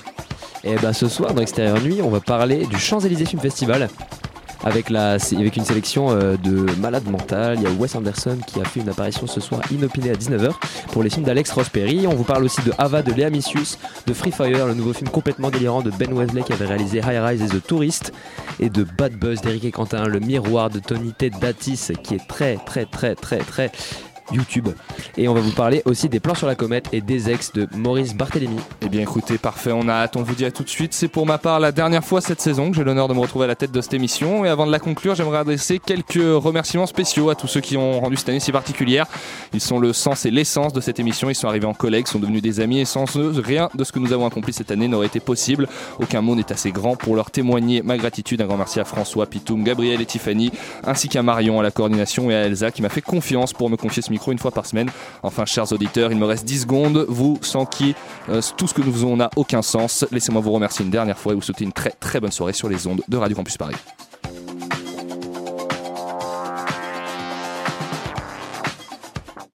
[0.64, 3.89] Et bah ce soir dans Extérieur Nuit, on va parler du Champs-Élysées Film Festival.
[4.67, 7.57] Avec, la, avec une sélection euh, de malades mentales.
[7.59, 10.55] Il y a Wes Anderson qui a fait une apparition ce soir inopinée à 19h
[10.91, 12.09] pour les films d'Alex Ross Perry.
[12.09, 15.09] On vous parle aussi de Ava de Léa Missius, de Free Fire, le nouveau film
[15.09, 18.12] complètement délirant de Ben Wesley qui avait réalisé High Rise et The Tourist,
[18.59, 22.27] et de Bad Buzz d'Eric et Quentin, le miroir de Tony Ted Datis qui est
[22.27, 23.71] très très très très très
[24.33, 24.68] YouTube.
[25.16, 27.68] Et on va vous parler aussi des plans sur la comète et des ex de
[27.77, 28.57] Maurice Barthélémy.
[28.83, 30.93] Eh bien écoutez, parfait, on a hâte, on vous dit à tout de suite.
[30.93, 33.45] C'est pour ma part la dernière fois cette saison que j'ai l'honneur de me retrouver
[33.45, 34.45] à la tête de cette émission.
[34.45, 38.01] Et avant de la conclure, j'aimerais adresser quelques remerciements spéciaux à tous ceux qui ont
[38.01, 39.07] rendu cette année si particulière.
[39.53, 41.31] Ils sont le sens et l'essence de cette émission.
[41.31, 43.93] Ils sont arrivés en collègues, sont devenus des amis et sans eux, rien de ce
[43.93, 45.68] que nous avons accompli cette année n'aurait été possible.
[46.01, 48.41] Aucun mot n'est assez grand pour leur témoigner ma gratitude.
[48.41, 50.51] Un grand merci à François, Pitoum, Gabriel et Tiffany,
[50.85, 53.77] ainsi qu'à Marion à la coordination et à Elsa qui m'a fait confiance pour me
[53.77, 54.91] confier ce une fois par semaine.
[55.23, 57.95] Enfin, chers auditeurs, il me reste 10 secondes, vous sans qui
[58.29, 60.05] euh, tout ce que nous faisons n'a aucun sens.
[60.11, 62.69] Laissez-moi vous remercier une dernière fois et vous souhaiter une très très bonne soirée sur
[62.69, 63.77] les ondes de Radio Campus Paris.